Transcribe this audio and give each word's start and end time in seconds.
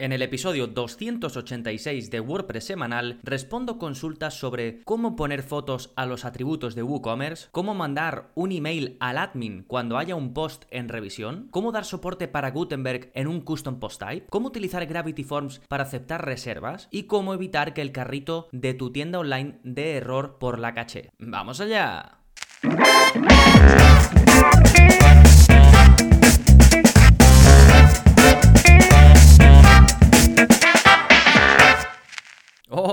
En 0.00 0.12
el 0.12 0.22
episodio 0.22 0.68
286 0.68 2.12
de 2.12 2.20
WordPress 2.20 2.66
semanal 2.66 3.18
respondo 3.24 3.78
consultas 3.78 4.38
sobre 4.38 4.80
cómo 4.84 5.16
poner 5.16 5.42
fotos 5.42 5.92
a 5.96 6.06
los 6.06 6.24
atributos 6.24 6.76
de 6.76 6.84
WooCommerce, 6.84 7.48
cómo 7.50 7.74
mandar 7.74 8.30
un 8.36 8.52
email 8.52 8.96
al 9.00 9.18
admin 9.18 9.64
cuando 9.66 9.98
haya 9.98 10.14
un 10.14 10.34
post 10.34 10.66
en 10.70 10.88
revisión, 10.88 11.48
cómo 11.50 11.72
dar 11.72 11.84
soporte 11.84 12.28
para 12.28 12.52
Gutenberg 12.52 13.10
en 13.14 13.26
un 13.26 13.40
custom 13.40 13.80
post 13.80 14.00
type, 14.00 14.26
cómo 14.30 14.46
utilizar 14.46 14.86
Gravity 14.86 15.24
Forms 15.24 15.62
para 15.66 15.82
aceptar 15.82 16.24
reservas 16.24 16.86
y 16.92 17.04
cómo 17.04 17.34
evitar 17.34 17.74
que 17.74 17.82
el 17.82 17.90
carrito 17.90 18.46
de 18.52 18.74
tu 18.74 18.92
tienda 18.92 19.18
online 19.18 19.58
dé 19.64 19.96
error 19.96 20.38
por 20.38 20.60
la 20.60 20.74
caché. 20.74 21.10
¡Vamos 21.18 21.60
allá! 21.60 22.20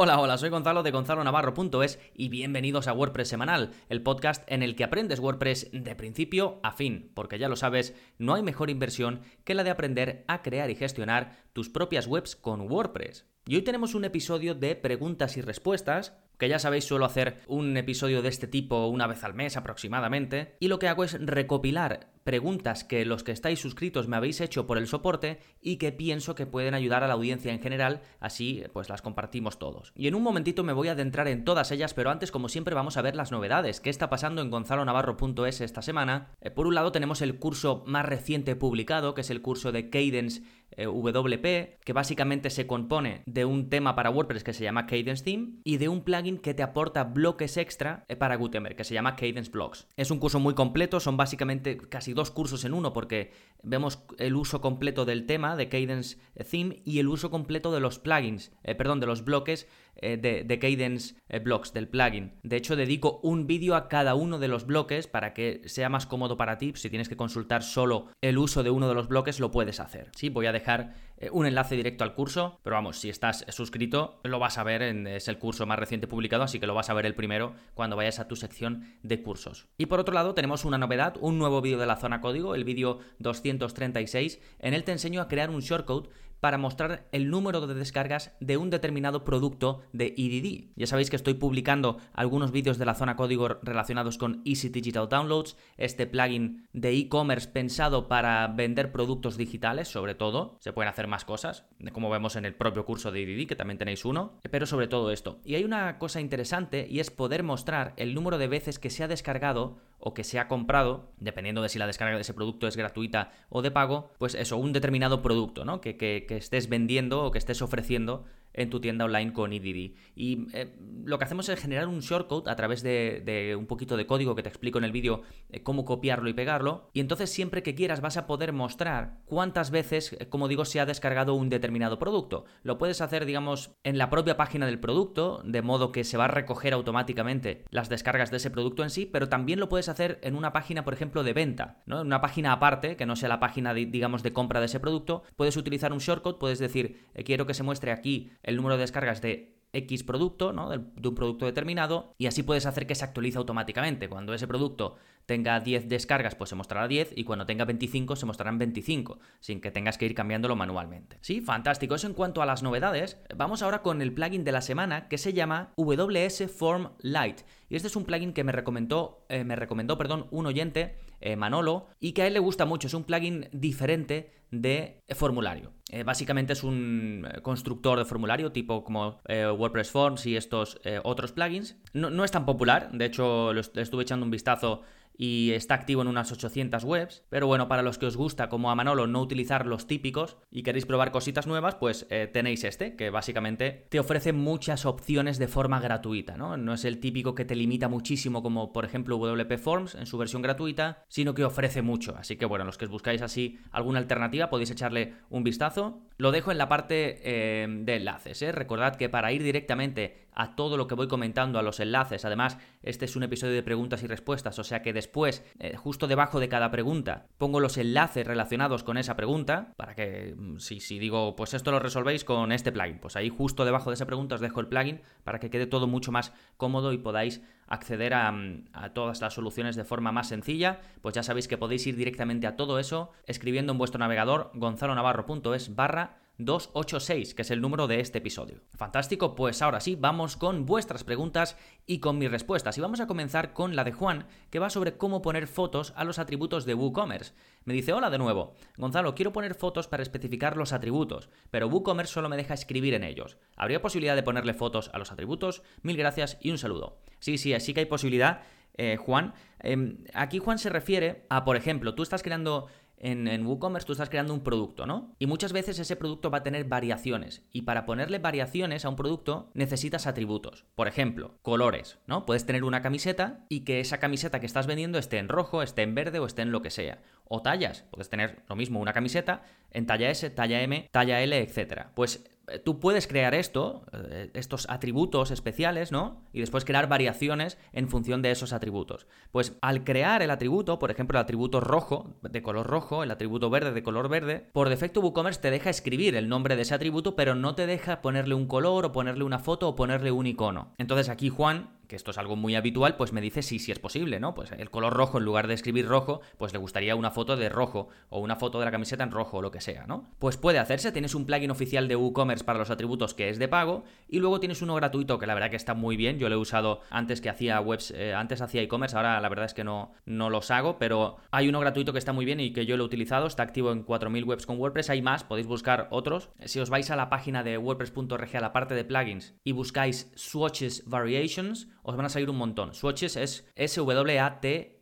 Hola, 0.06 0.20
hola, 0.20 0.38
soy 0.38 0.52
Gonzalo 0.52 0.84
de 0.84 0.92
gonzalonavarro.es 0.92 2.00
y 2.14 2.30
bienvenidos 2.30 2.88
a 2.88 2.94
WordPress 2.94 3.28
Semanal, 3.28 3.72
el 3.90 4.04
podcast 4.04 4.44
en 4.46 4.62
el 4.62 4.76
que 4.76 4.84
aprendes 4.84 5.20
WordPress 5.20 5.72
de 5.74 5.96
principio 5.96 6.60
a 6.62 6.74
fin, 6.74 7.12
porque 7.16 7.40
ya 7.40 7.50
lo 7.50 7.56
sabes, 7.56 7.96
no 8.20 8.36
hay 8.36 8.44
mejor 8.44 8.70
inversión 8.70 9.22
que 9.46 9.56
la 9.56 9.64
de 9.64 9.72
aprender 9.72 10.24
a 10.28 10.44
crear 10.44 10.70
y 10.70 10.76
gestionar 10.76 11.36
tus 11.54 11.70
propias 11.70 12.06
webs 12.06 12.36
con 12.36 12.72
WordPress. 12.72 13.26
Y 13.48 13.56
hoy 13.56 13.64
tenemos 13.64 13.96
un 13.96 14.06
episodio 14.06 14.54
de 14.54 14.76
preguntas 14.76 15.38
y 15.38 15.42
respuestas, 15.42 16.14
que 16.38 16.50
ya 16.50 16.60
sabéis 16.60 16.86
suelo 16.86 17.06
hacer 17.06 17.40
un 17.48 17.76
episodio 17.76 18.22
de 18.22 18.30
este 18.30 18.46
tipo 18.46 18.86
una 18.86 19.08
vez 19.08 19.24
al 19.24 19.34
mes 19.34 19.58
aproximadamente, 19.58 20.56
y 20.60 20.68
lo 20.68 20.78
que 20.78 20.88
hago 20.88 21.04
es 21.04 21.20
recopilar 21.20 22.12
preguntas 22.26 22.84
que 22.84 23.06
los 23.06 23.24
que 23.24 23.32
estáis 23.32 23.60
suscritos 23.60 24.08
me 24.08 24.18
habéis 24.18 24.42
hecho 24.42 24.66
por 24.66 24.80
el 24.80 24.88
soporte 24.88 25.40
y 25.62 25.78
que 25.78 25.92
pienso 25.92 26.34
que 26.34 26.48
pueden 26.48 26.74
ayudar 26.74 27.04
a 27.04 27.08
la 27.08 27.14
audiencia 27.14 27.54
en 27.54 27.62
general, 27.62 28.02
así 28.20 28.64
pues 28.74 28.90
las 28.90 29.04
compartimos 29.04 29.60
todos. 29.60 29.94
Y 29.96 30.08
en 30.08 30.16
un 30.16 30.24
momentito 30.24 30.64
me 30.64 30.74
voy 30.74 30.88
a 30.88 30.94
adentrar 30.94 31.28
en 31.28 31.46
todas 31.46 31.72
ellas, 31.72 31.94
pero 31.94 32.10
antes 32.10 32.32
como 32.32 32.50
siempre 32.50 32.74
vamos 32.74 32.98
a 32.98 33.04
ver 33.04 33.16
las 33.16 33.32
novedades, 33.32 33.80
qué 33.80 33.92
está 33.92 34.10
pasando 34.10 34.42
en 34.42 34.50
gonzalonavarro.es 34.50 35.62
esta 35.62 35.84
semana. 35.84 36.32
Eh, 36.42 36.50
por 36.50 36.66
un 36.66 36.74
lado 36.74 36.92
tenemos 36.92 37.22
el 37.22 37.38
curso 37.38 37.84
más 37.86 38.06
reciente 38.06 38.56
publicado, 38.56 39.14
que 39.14 39.22
es 39.22 39.30
el 39.30 39.44
curso 39.44 39.72
de 39.72 39.92
Cadence 39.92 40.42
eh, 40.78 40.88
WP, 40.88 41.80
que 41.84 41.94
básicamente 41.94 42.50
se 42.50 42.68
compone 42.68 43.24
de 43.26 43.46
un 43.46 43.70
tema 43.70 43.96
para 43.96 44.10
WordPress 44.10 44.44
que 44.44 44.54
se 44.54 44.64
llama 44.64 44.86
Cadence 44.86 45.24
Theme 45.24 45.60
y 45.64 45.78
de 45.78 45.90
un 45.90 46.04
plugin 46.04 46.38
que 46.38 46.54
te 46.54 46.64
aporta 46.64 47.04
bloques 47.04 47.58
extra 47.58 48.06
eh, 48.08 48.16
para 48.16 48.36
Gutenberg, 48.36 48.76
que 48.76 48.84
se 48.84 48.94
llama 48.94 49.16
Cadence 49.16 49.52
Blocks. 49.52 49.88
Es 49.96 50.12
un 50.12 50.20
curso 50.20 50.40
muy 50.40 50.54
completo, 50.54 51.00
son 51.00 51.18
básicamente 51.18 51.78
casi 51.78 52.14
dos 52.14 52.32
cursos 52.32 52.66
en 52.66 52.74
uno 52.74 52.94
porque 52.94 53.32
vemos 53.64 54.04
el 54.18 54.36
uso 54.36 54.62
completo 54.62 55.06
del 55.06 55.26
tema 55.26 55.56
de 55.56 55.70
Cadence 55.70 56.18
Theme 56.50 56.82
y 56.86 57.00
el 57.00 57.08
uso 57.08 57.30
completo 57.32 57.72
de 57.72 57.80
los 57.80 58.00
plugins, 58.00 58.52
eh, 58.64 58.76
perdón, 58.76 59.00
de 59.00 59.08
los 59.08 59.24
bloques 59.24 59.68
eh, 59.98 60.18
de, 60.18 60.60
Cadence 60.60 61.16
eh, 61.30 61.40
Blocks, 61.40 61.74
del 61.74 61.88
plugin. 61.88 62.34
De 62.44 62.58
hecho, 62.58 62.76
dedico 62.76 63.20
un 63.24 63.48
vídeo 63.48 63.76
a 63.76 63.88
cada 63.88 64.16
uno 64.16 64.40
de 64.40 64.48
los 64.48 64.66
bloques 64.66 65.08
para 65.08 65.34
que 65.34 65.62
sea 65.66 65.90
más 65.90 66.06
cómodo 66.06 66.38
para 66.38 66.58
ti. 66.58 66.74
Si 66.76 66.90
tienes 66.90 67.10
que 67.10 67.18
consultar 67.18 67.64
solo 67.64 68.08
el 68.22 68.38
uso 68.38 68.64
de 68.64 68.70
uno 68.70 68.88
de 68.88 68.96
los 68.96 69.08
bloques, 69.08 69.40
lo 69.40 69.52
puedes 69.52 69.80
hacer. 69.80 70.12
Sí, 70.16 70.30
voy 70.30 70.48
a 70.48 70.52
dejar 70.52 70.96
eh, 71.18 71.30
un 71.32 71.46
enlace 71.46 71.76
directo 71.76 72.04
al 72.04 72.14
curso, 72.14 72.60
pero 72.64 72.76
vamos, 72.76 72.98
si 73.00 73.10
estás 73.10 73.46
suscrito, 73.50 74.20
lo 74.24 74.40
vas 74.40 74.58
a 74.58 74.64
ver, 74.64 74.82
en, 74.82 75.08
es 75.08 75.28
el 75.28 75.38
curso 75.38 75.66
más 75.66 75.80
reciente 75.80 76.08
publicado, 76.08 76.44
así 76.44 76.60
que 76.60 76.68
lo 76.68 76.74
vas 76.74 76.90
a 76.90 76.94
ver 76.94 77.06
el 77.06 77.16
primero 77.16 77.54
cuando 77.74 77.96
vayas 77.96 78.20
a 78.20 78.28
tu 78.28 78.36
sección 78.36 78.96
de 79.02 79.22
cursos. 79.22 79.68
Y 79.78 79.86
por 79.86 80.00
otro 80.00 80.14
lado, 80.14 80.34
tenemos 80.34 80.66
una 80.66 80.78
novedad, 80.78 81.16
un 81.22 81.40
nuevo 81.40 81.62
vídeo 81.62 81.80
de 81.80 81.86
la 81.86 81.96
zona 81.96 82.20
código, 82.20 82.56
el 82.56 82.66
vídeo 82.66 83.00
236. 83.20 84.40
En 84.60 84.74
él 84.74 84.84
te 84.84 84.92
enseño 84.92 85.22
a 85.22 85.28
crear 85.28 85.50
un 85.50 85.62
shortcode 85.62 86.10
para 86.46 86.60
mostrar 86.60 87.08
el 87.12 87.32
número 87.32 87.66
de 87.66 87.74
descargas 87.74 88.32
de 88.40 88.58
un 88.58 88.70
determinado 88.70 89.26
producto 89.26 89.82
de 89.94 90.14
EDD. 90.16 90.74
Ya 90.76 90.86
sabéis 90.86 91.10
que 91.10 91.16
estoy 91.16 91.34
publicando 91.34 91.98
algunos 92.14 92.52
vídeos 92.52 92.78
de 92.78 92.86
la 92.86 92.94
zona 92.94 93.16
código 93.16 93.48
relacionados 93.64 94.20
con 94.20 94.44
Easy 94.46 94.70
Digital 94.70 95.10
Downloads, 95.10 95.58
este 95.78 96.06
plugin 96.06 96.68
de 96.72 96.92
e-commerce 96.92 97.50
pensado 97.50 98.08
para 98.08 98.46
vender 98.46 98.92
productos 98.92 99.38
digitales, 99.38 99.88
sobre 99.88 100.14
todo. 100.14 100.60
Se 100.60 100.72
pueden 100.72 100.92
hacer 100.92 101.08
más 101.08 101.26
cosas, 101.26 101.66
como 101.94 102.12
vemos 102.12 102.36
en 102.36 102.46
el 102.46 102.54
propio 102.54 102.86
curso 102.86 103.12
de 103.12 103.24
EDD, 103.24 103.48
que 103.48 103.56
también 103.56 103.80
tenéis 103.80 104.06
uno, 104.06 104.38
pero 104.52 104.68
sobre 104.68 104.88
todo 104.88 105.10
esto. 105.10 105.40
Y 105.44 105.56
hay 105.56 105.64
una 105.64 105.98
cosa 105.98 106.22
interesante 106.22 106.86
y 106.88 107.00
es 107.00 107.10
poder 107.10 107.42
mostrar 107.42 107.96
el 107.98 108.14
número 108.14 108.38
de 108.38 108.50
veces 108.50 108.78
que 108.78 108.92
se 108.92 109.04
ha 109.04 109.08
descargado 109.08 109.80
o 110.00 110.14
que 110.14 110.24
se 110.24 110.40
ha 110.40 110.48
comprado, 110.48 111.12
dependiendo 111.18 111.62
de 111.62 111.70
si 111.70 111.80
la 111.80 111.88
descarga 111.88 112.16
de 112.16 112.22
ese 112.22 112.34
producto 112.34 112.68
es 112.68 112.78
gratuita 112.78 113.32
o 113.50 113.62
de 113.62 113.72
pago, 113.72 114.12
pues 114.18 114.36
eso, 114.36 114.58
un 114.58 114.74
determinado 114.74 115.22
producto, 115.22 115.66
¿no? 115.66 115.82
Que, 115.82 115.98
que, 115.98 116.26
que 116.28 116.38
estés 116.38 116.70
vendiendo 116.70 117.24
o 117.24 117.32
que 117.32 117.40
estés 117.40 117.62
ofreciendo 117.62 118.26
en 118.56 118.70
tu 118.70 118.80
tienda 118.80 119.06
online 119.06 119.34
con 119.34 119.54
EDD. 119.54 119.94
Y 120.16 120.48
eh, 120.54 120.74
lo 121.04 121.18
que 121.18 121.26
hacemos 121.26 121.48
es 121.50 121.60
generar 121.60 121.88
un 121.88 122.00
shortcode 122.00 122.50
a 122.50 122.56
través 122.56 122.82
de, 122.82 123.56
un 123.58 123.68
poquito 123.68 123.98
de 123.98 124.08
código 124.08 124.36
que 124.36 124.44
te 124.44 124.50
explico 124.50 124.78
en 124.78 124.86
el 124.86 124.92
vídeo 124.92 125.22
eh, 125.50 125.62
cómo 125.62 125.86
copiarlo 125.86 126.30
y 126.30 126.34
pegarlo. 126.34 126.90
Y 126.94 127.02
entonces 127.02 127.30
siempre 127.30 127.64
que 127.64 127.76
quieras 127.76 128.02
vas 128.02 128.18
a 128.18 128.28
poder 128.28 128.54
mostrar 128.54 129.20
cuántas 129.26 129.72
veces, 129.72 130.14
eh, 130.14 130.30
como 130.30 130.48
digo, 130.48 130.66
se 130.66 130.80
ha 130.80 130.86
descargado 130.86 131.36
un 131.36 131.50
determinado 131.50 132.00
producto. 132.00 132.46
Lo 132.64 132.78
puedes 132.78 133.02
hacer, 133.02 133.26
digamos, 133.26 133.72
en 133.84 133.98
la 133.98 134.10
propia 134.10 134.38
página 134.38 134.66
del 134.66 134.80
producto, 134.80 135.42
de 135.44 135.62
modo 135.62 135.92
que 135.92 136.04
se 136.04 136.18
va 136.18 136.26
a 136.26 136.30
recoger 136.30 136.74
automáticamente 136.74 137.66
las 137.70 137.90
descargas 137.90 138.32
de 138.32 138.38
ese 138.38 138.52
producto 138.52 138.84
en 138.84 138.90
sí, 138.90 139.06
pero 139.06 139.28
también 139.28 139.60
lo 139.60 139.70
puedes 139.70 139.90
hacer 139.90 140.20
en 140.24 140.36
una 140.36 140.54
página, 140.54 140.86
por 140.86 140.94
ejemplo, 140.94 141.24
de 141.24 141.34
venta, 141.34 141.84
¿no? 141.86 142.02
En 142.02 142.08
una 142.08 142.22
página 142.22 142.54
aparte, 142.54 142.96
que 142.96 143.06
no 143.06 143.18
sea 143.18 143.30
la 143.30 143.40
página, 143.40 143.74
digamos, 143.74 144.24
de 144.24 144.32
compra 144.32 144.62
de 144.62 144.68
ese 144.68 144.80
producto, 144.80 145.24
puedes 145.36 145.58
utilizar 145.58 145.92
un 145.92 146.00
shortcode, 146.00 146.40
puedes 146.40 146.60
decir, 146.60 147.06
quiero 147.26 147.46
que 147.46 147.54
se 147.54 147.64
muestre 147.64 147.92
aquí 147.92 148.32
el 148.46 148.56
número 148.56 148.76
de 148.76 148.82
descargas 148.82 149.22
de 149.22 149.56
X 149.74 150.04
producto, 150.04 150.54
¿no? 150.54 150.70
de, 150.70 150.78
un 150.78 151.16
producto 151.16 151.46
determinado, 151.46 152.14
y 152.18 152.28
así 152.28 152.44
puedes 152.44 152.66
hacer 152.66 152.88
que 152.88 152.96
se 152.96 153.04
actualice 153.04 153.38
automáticamente. 153.38 154.08
Cuando 154.08 154.34
ese 154.34 154.48
producto 154.48 154.96
tenga 155.26 155.60
10 155.60 155.90
descargas, 155.90 156.36
pues 156.36 156.50
se 156.50 156.56
mostrará 156.56 156.88
10, 156.88 157.14
y 157.16 157.24
cuando 157.24 157.46
tenga 157.46 157.66
25, 157.66 158.16
se 158.16 158.26
mostrarán 158.26 158.58
25, 158.58 159.20
sin 159.40 159.62
que 159.62 159.72
tengas 159.72 159.98
que 159.98 160.06
ir 160.06 160.16
cambiándolo 160.16 160.56
manualmente. 160.56 161.18
Sí, 161.22 161.42
fantástico. 161.42 161.96
Eso 161.96 162.08
en 162.08 162.14
cuanto 162.14 162.42
a 162.42 162.46
las 162.46 162.64
novedades. 162.64 163.18
Vamos 163.36 163.62
ahora 163.62 163.82
con 163.82 164.02
el 164.02 164.14
plugin 164.14 164.44
de 164.44 164.52
la 164.52 164.62
semana 164.62 165.08
que 165.08 165.18
se 165.18 165.34
llama 165.34 165.74
WS 165.78 166.48
Form 166.48 166.90
Lite. 167.02 167.44
Y 167.70 167.76
este 167.76 167.88
es 167.88 167.96
un 167.96 168.06
plugin 168.06 168.34
que 168.34 168.44
me 168.44 168.52
recomendó, 168.52 169.26
eh, 169.30 169.44
me 169.44 169.56
recomendó 169.56 169.98
perdón, 169.98 170.28
un 170.32 170.46
oyente, 170.46 170.96
eh, 171.22 171.36
Manolo, 171.36 171.88
y 172.00 172.12
que 172.12 172.22
a 172.22 172.28
él 172.28 172.34
le 172.34 172.40
gusta 172.40 172.66
mucho. 172.66 172.88
Es 172.88 172.94
un 172.94 173.04
plugin 173.04 173.48
diferente 173.52 174.32
de 174.52 175.02
formulario. 175.16 175.74
Eh, 175.90 176.04
básicamente 176.04 176.54
es 176.54 176.64
un 176.64 177.28
constructor 177.42 177.98
de 177.98 178.06
formulario 178.06 178.52
tipo 178.52 178.84
como 178.84 179.20
WordPress 179.28 179.92
Forms 179.92 180.26
y 180.26 180.38
estos 180.38 180.80
otros 181.04 181.32
plugins. 181.32 181.78
No, 181.94 182.10
no, 182.10 182.24
es 182.24 182.32
tan 182.32 182.46
popular, 182.46 182.92
de 182.92 183.06
hecho 183.06 183.54
le 183.54 183.62
estuve 183.82 184.04
echando 184.04 184.24
un 184.24 184.32
vistazo 184.32 184.82
y 185.18 185.52
está 185.52 185.76
activo 185.76 186.02
en 186.02 186.08
unas 186.08 186.32
800 186.32 186.84
webs. 186.84 187.24
Pero 187.30 187.48
bueno, 187.48 187.68
para 187.68 187.82
los 187.82 187.98
que 187.98 188.06
os 188.06 188.18
gusta, 188.18 188.50
como 188.50 188.72
a 188.72 188.76
Manolo, 188.76 189.08
no 189.08 189.22
utilizar 189.22 189.66
los 189.66 189.88
típicos 189.88 190.38
y 190.52 190.64
queréis 190.64 190.86
probar 190.86 191.12
cositas 191.12 191.48
nuevas, 191.48 191.76
pues 191.76 192.08
eh, 192.10 192.30
tenéis 192.32 192.64
este, 192.64 192.96
que 192.96 193.10
básicamente 193.10 193.88
te 193.90 194.00
ofrece 194.00 194.34
muchas 194.34 194.86
opciones 194.86 195.38
de 195.38 195.48
forma 195.48 195.80
gratuita, 195.80 196.38
¿no? 196.38 196.58
No 196.58 196.74
es 196.74 196.86
el 196.86 197.00
típico 197.00 197.36
que 197.36 197.46
te 197.46 197.56
limita 197.56 197.88
muchísimo 197.88 198.42
como 198.42 198.74
por 198.74 198.86
ejemplo 198.86 199.18
WP 199.18 199.58
Forms 199.58 199.96
en 199.96 200.06
su 200.06 200.18
versión 200.18 200.42
gratuita, 200.42 201.04
sino 201.08 201.34
que 201.34 201.44
ofrece 201.44 201.82
mucho. 201.82 202.16
Así 202.18 202.38
que 202.38 202.46
bueno, 202.46 202.66
los 202.66 202.78
que 202.78 202.86
buscáis 202.88 203.22
así 203.22 203.60
alguna 203.72 204.00
alternativa 204.00 204.50
podéis 204.50 204.72
echarle 204.72 205.14
un 205.30 205.44
vistazo. 205.44 206.02
Lo 206.18 206.32
dejo 206.32 206.52
en 206.52 206.58
la 206.58 206.70
parte 206.70 207.20
eh, 207.24 207.68
de 207.68 207.96
enlaces, 207.96 208.42
¿eh? 208.42 208.52
Recordad 208.54 208.96
que 208.96 209.10
para 209.10 209.34
ir 209.34 209.44
directamente 209.44 210.26
a 210.32 210.56
todo 210.56 210.78
lo 210.78 210.88
que 210.88 210.96
voy 210.96 211.08
comentando, 211.08 211.60
a 211.60 211.64
los 211.64 211.80
enlaces. 211.80 212.26
Además, 212.26 212.58
este 212.84 213.06
es 213.06 213.16
un 213.16 213.24
episodio 213.24 213.54
de 213.54 213.64
preguntas 213.64 214.04
y 214.04 214.08
respuestas, 214.08 214.60
o 214.60 214.64
sea 214.64 214.82
que 214.82 214.94
después, 214.94 215.44
eh, 215.60 215.76
justo 215.76 216.08
debajo 216.08 216.40
de 216.40 216.50
cada 216.50 216.72
pregunta, 216.72 217.28
pongo 217.38 217.60
los 217.60 217.78
enlaces 217.78 218.28
relacionados 218.28 218.84
con 218.84 218.98
esa 218.98 219.16
pregunta, 219.16 219.74
para 219.78 219.96
que 219.96 220.36
mm, 220.38 220.58
si, 220.60 220.80
si 220.80 221.00
digo, 221.00 221.36
pues 221.36 221.54
esto 221.54 221.72
lo 221.72 221.80
resolvéis 221.80 222.24
con 222.24 222.52
este 222.52 222.72
plugin, 222.72 223.00
pues 223.00 223.16
ahí 223.16 223.30
justo 223.30 223.66
debajo 223.66 223.90
de 223.90 223.96
esa 223.96 224.06
pregunta 224.06 224.36
os 224.36 224.42
dejo 224.42 224.60
el 224.60 224.68
plugin 224.68 225.02
para 225.24 225.40
que 225.40 225.50
quede 225.50 225.68
todo 225.68 225.88
mucho 225.88 226.12
más 226.12 226.34
cómodo 226.58 226.94
y 226.94 226.98
podáis 226.98 227.42
acceder 227.68 228.14
a, 228.14 228.32
mm, 228.32 228.66
a, 228.74 228.90
todas 228.90 229.22
las 229.22 229.34
soluciones 229.34 229.76
de 229.76 229.84
forma 229.84 230.12
más 230.12 230.28
sencilla, 230.30 230.80
pues 231.02 231.16
ya 231.16 231.24
sabéis 231.24 231.48
que 231.48 231.58
podéis 231.58 231.86
ir 231.88 231.96
directamente 231.96 232.48
a 232.48 232.56
todo 232.56 232.80
eso 232.80 233.12
escribiendo 233.26 233.72
en 233.72 233.78
vuestro 233.78 234.00
navegador 234.00 234.52
gonzalonavarro.es 234.54 235.76
barra 235.76 236.18
286, 236.38 237.34
que 237.34 237.42
es 237.44 237.52
el 237.52 237.62
número 237.62 237.88
de 237.88 238.00
este 238.00 238.18
episodio. 238.18 238.62
Fantástico, 238.74 239.36
pues 239.36 239.62
ahora 239.62 239.80
sí, 239.80 239.96
vamos 239.96 240.36
con 240.36 240.66
vuestras 240.66 241.04
preguntas 241.04 241.58
y 241.86 242.00
con 242.00 242.18
mis 242.18 242.30
respuestas. 242.30 242.78
Y 242.78 242.82
vamos 242.82 243.00
a 243.00 243.08
comenzar 243.08 243.54
con 243.54 243.76
la 243.76 243.84
de 243.84 243.94
Juan, 243.94 244.28
que 244.50 244.60
va 244.60 244.70
sobre 244.70 244.98
cómo 244.98 245.22
poner 245.22 245.48
fotos 245.48 245.94
a 245.96 246.04
los 246.04 246.20
atributos 246.20 246.66
de 246.66 246.74
WooCommerce. 246.74 247.34
Me 247.64 247.74
dice, 247.74 247.94
hola 247.94 248.10
de 248.10 248.18
nuevo, 248.18 248.54
Gonzalo, 248.78 249.16
quiero 249.16 249.32
poner 249.32 249.56
fotos 249.56 249.88
para 249.88 250.04
especificar 250.04 250.58
los 250.58 250.74
atributos, 250.74 251.30
pero 251.52 251.68
WooCommerce 251.68 252.14
solo 252.14 252.30
me 252.30 252.38
deja 252.38 252.54
escribir 252.54 252.94
en 252.94 253.04
ellos. 253.04 253.38
¿Habría 253.56 253.82
posibilidad 253.82 254.16
de 254.16 254.24
ponerle 254.24 254.54
fotos 254.54 254.92
a 254.94 255.00
los 255.00 255.12
atributos? 255.12 255.64
Mil 255.82 255.98
gracias 255.98 256.38
y 256.42 256.52
un 256.52 256.58
saludo. 256.58 257.00
Sí, 257.20 257.38
sí, 257.38 257.54
así 257.54 257.74
que 257.74 257.82
hay 257.82 257.86
posibilidad, 257.86 258.42
eh, 258.78 258.98
Juan. 258.98 259.34
Em, 259.60 260.04
aquí 260.14 260.40
Juan 260.40 260.60
se 260.60 260.70
refiere 260.70 261.26
a, 261.30 261.46
por 261.46 261.56
ejemplo, 261.56 261.96
tú 261.96 262.04
estás 262.04 262.22
creando 262.22 262.68
en, 262.98 263.46
WooCommerce 263.46 263.86
tú 263.86 263.94
estás 263.94 264.10
creando 264.10 264.34
un 264.34 264.44
producto, 264.44 264.86
¿no? 264.86 265.14
Y 265.20 265.28
muchas 265.28 265.54
veces 265.54 265.80
ese 265.80 265.96
producto 265.96 266.30
va 266.32 266.40
a 266.40 266.44
tener 266.44 266.66
variaciones. 266.66 267.46
Y 267.52 267.64
para 267.64 267.86
ponerle 267.86 268.20
variaciones 268.20 268.86
a 268.86 268.90
un 268.90 268.96
producto 268.96 269.52
necesitas 269.54 270.08
atributos. 270.08 270.66
Por 270.76 270.88
ejemplo, 270.88 271.38
colores, 271.42 272.00
¿no? 272.08 272.26
Puedes 272.26 272.46
tener 272.46 272.64
una 272.64 272.82
camiseta 272.82 273.46
y 273.50 273.62
que 273.62 273.80
esa 273.80 274.00
camiseta 274.00 274.40
que 274.40 274.46
estás 274.46 274.68
vendiendo 274.68 274.98
esté 274.98 275.18
en 275.18 275.30
rojo, 275.30 275.62
esté 275.62 275.84
en 275.84 275.96
verde 275.96 276.20
o 276.20 276.26
esté 276.26 276.42
en 276.42 276.52
lo 276.52 276.62
que 276.62 276.72
sea. 276.72 277.02
O 277.28 277.42
tallas. 277.42 277.86
Puedes 277.92 278.10
tener 278.10 278.44
lo 278.48 278.56
mismo, 278.56 278.80
una 278.80 278.94
camiseta 278.94 279.44
en 279.72 279.86
talla 279.86 280.10
S, 280.10 280.30
talla 280.30 280.62
M, 280.62 280.90
talla 280.92 281.22
L, 281.22 281.38
etc. 281.38 281.88
Pues 281.96 282.24
tú 282.64 282.80
puedes 282.80 283.08
crear 283.08 283.34
esto, 283.34 283.86
eh, 283.94 284.30
estos 284.34 284.70
atributos 284.70 285.32
especiales, 285.32 285.92
¿no? 285.92 286.22
Y 286.34 286.40
después 286.40 286.66
crear 286.66 286.88
variaciones 286.88 287.58
en 287.74 287.90
función 287.90 288.22
de 288.22 288.32
esos 288.32 288.54
atributos. 288.54 289.08
Pues 289.32 289.58
al 289.62 289.84
crear 289.84 290.22
el 290.22 290.32
atributo, 290.32 290.80
por 290.80 290.92
ejemplo, 290.92 291.18
el 291.18 291.24
atributo 291.24 291.60
rojo, 291.60 292.16
de 292.22 292.42
color 292.42 292.68
rojo, 292.68 293.04
el 293.04 293.12
atributo 293.12 293.50
verde 293.50 293.72
de 293.72 293.84
color 293.84 294.10
verde, 294.10 294.48
por 294.54 294.70
defecto 294.70 295.02
WooCommerce 295.02 295.42
te 295.42 295.52
deja 295.52 295.70
escribir 295.70 296.16
el 296.16 296.30
nombre 296.30 296.56
de 296.56 296.64
ese 296.64 296.76
atributo, 296.76 297.16
pero 297.16 297.36
no 297.36 297.56
te 297.56 297.68
deja 297.68 298.02
ponerle 298.02 298.36
un 298.36 298.48
color 298.48 298.86
o 298.86 298.92
ponerle 298.92 299.24
una 299.24 299.40
foto 299.40 299.68
o 299.68 299.76
ponerle 299.76 300.12
un 300.12 300.28
icono. 300.28 300.74
Entonces 300.78 301.10
aquí 301.10 301.30
Juan 301.30 301.76
que 301.88 301.96
esto 301.96 302.12
es 302.12 302.18
algo 302.18 302.36
muy 302.36 302.56
habitual, 302.56 302.96
pues 302.96 303.14
me 303.14 303.22
dice 303.22 303.42
sí, 303.42 303.60
sí 303.60 303.72
es 303.72 303.80
posible, 303.80 304.20
¿no? 304.20 304.34
Pues 304.34 304.52
el 304.52 304.70
color 304.70 304.94
rojo, 304.94 305.18
en 305.18 305.26
lugar 305.26 305.48
de 305.48 305.54
escribir 305.54 305.88
rojo, 305.88 306.22
pues 306.38 306.54
le 306.54 306.60
gustaría 306.60 306.96
una 306.96 307.12
foto 307.12 307.36
de 307.36 307.50
rojo 307.50 307.90
o 308.10 308.20
una 308.20 308.36
foto 308.36 308.60
de 308.60 308.66
la 308.66 308.72
camiseta 308.72 309.04
en 309.04 309.12
rojo 309.12 309.38
o 309.38 309.42
lo 309.42 309.52
que 309.52 309.62
sea, 309.62 309.86
¿no? 309.88 310.10
Pues 310.20 310.38
puede 310.38 310.60
hacerse, 310.60 310.92
tienes 310.92 311.16
un 311.16 311.26
plugin 311.26 311.52
oficial 311.52 311.88
de 311.88 311.96
WooCommerce 311.96 312.35
para 312.44 312.60
los 312.60 312.70
atributos 312.70 313.14
que 313.14 313.30
es 313.30 313.40
de 313.40 313.48
pago 313.48 313.84
y 314.08 314.20
luego 314.20 314.40
tienes 314.40 314.62
uno 314.62 314.76
gratuito 314.76 315.20
que 315.20 315.28
la 315.28 315.34
verdad 315.34 315.50
que 315.50 315.56
está 315.56 315.74
muy 315.74 315.98
bien, 315.98 316.20
yo 316.20 316.30
lo 316.30 316.36
he 316.36 316.38
usado 316.38 316.82
antes 316.90 317.22
que 317.22 317.30
hacía 317.30 317.60
webs, 317.60 317.92
eh, 317.92 318.14
antes 318.14 318.42
hacía 318.42 318.62
e-commerce, 318.62 318.96
ahora 318.96 319.20
la 319.22 319.30
verdad 319.30 319.46
es 319.46 319.54
que 319.54 319.64
no, 319.64 319.94
no 320.06 320.30
los 320.30 320.52
hago, 320.52 320.78
pero 320.80 321.18
hay 321.32 321.48
uno 321.50 321.60
gratuito 321.60 321.94
que 321.94 322.00
está 322.00 322.14
muy 322.14 322.26
bien 322.26 322.40
y 322.40 322.52
que 322.52 322.66
yo 322.66 322.78
lo 322.78 322.84
he 322.84 322.88
utilizado, 322.88 323.28
está 323.28 323.44
activo 323.44 323.72
en 323.72 323.84
4000 323.84 324.24
webs 324.24 324.46
con 324.46 324.60
WordPress, 324.60 324.90
hay 324.90 325.02
más, 325.02 325.24
podéis 325.24 325.48
buscar 325.48 325.88
otros. 325.92 326.30
Si 326.46 326.60
os 326.60 326.70
vais 326.70 326.90
a 326.92 326.96
la 326.96 327.10
página 327.10 327.44
de 327.44 327.58
wordpress.org 327.58 328.36
a 328.36 328.42
la 328.42 328.54
parte 328.54 328.76
de 328.76 328.86
plugins 328.86 329.36
y 329.44 329.52
buscáis 329.52 330.12
swatches 330.16 330.84
variations, 330.86 331.70
os 331.84 331.96
van 331.96 332.06
a 332.06 332.10
salir 332.10 332.30
un 332.30 332.38
montón. 332.38 332.74
Swatches 332.74 333.16
es 333.16 333.48
S-W-A-T-C-H-E. 333.56 334.76